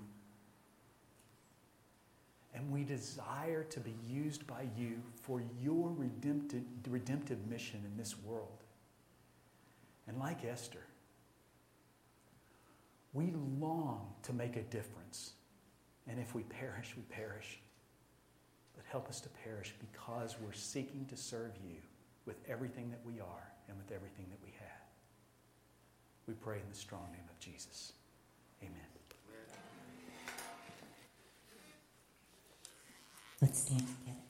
And 2.54 2.72
we 2.72 2.84
desire 2.84 3.64
to 3.64 3.80
be 3.80 3.96
used 4.08 4.46
by 4.46 4.68
you 4.78 5.02
for 5.24 5.42
your 5.60 5.90
redemptive, 5.90 6.62
redemptive 6.88 7.48
mission 7.48 7.82
in 7.86 7.98
this 7.98 8.16
world. 8.20 8.66
And 10.08 10.20
like 10.20 10.46
Esther, 10.46 10.86
we 13.14 13.34
long 13.60 14.14
to 14.22 14.32
make 14.32 14.56
a 14.56 14.62
difference. 14.62 15.32
And 16.08 16.20
if 16.20 16.36
we 16.36 16.44
perish, 16.44 16.94
we 16.96 17.02
perish. 17.10 17.60
But 18.76 18.86
help 18.88 19.10
us 19.10 19.20
to 19.22 19.30
perish 19.44 19.74
because 19.80 20.36
we're 20.40 20.54
seeking 20.54 21.08
to 21.08 21.18
serve 21.18 21.54
you 21.68 21.78
with 22.28 22.38
everything 22.48 22.92
that 22.92 23.02
we 23.04 23.20
are 23.20 23.52
and 23.68 23.76
with 23.76 23.92
everything 23.92 24.28
that 24.30 24.40
we 24.46 24.52
have. 24.60 24.61
We 26.28 26.34
pray 26.36 26.58
in 26.58 26.70
the 26.70 26.78
strong 26.78 27.08
name 27.12 27.28
of 27.30 27.40
Jesus. 27.40 27.94
Amen. 28.62 28.76
Let's 33.42 33.60
stand 33.60 33.80
together. 33.80 34.21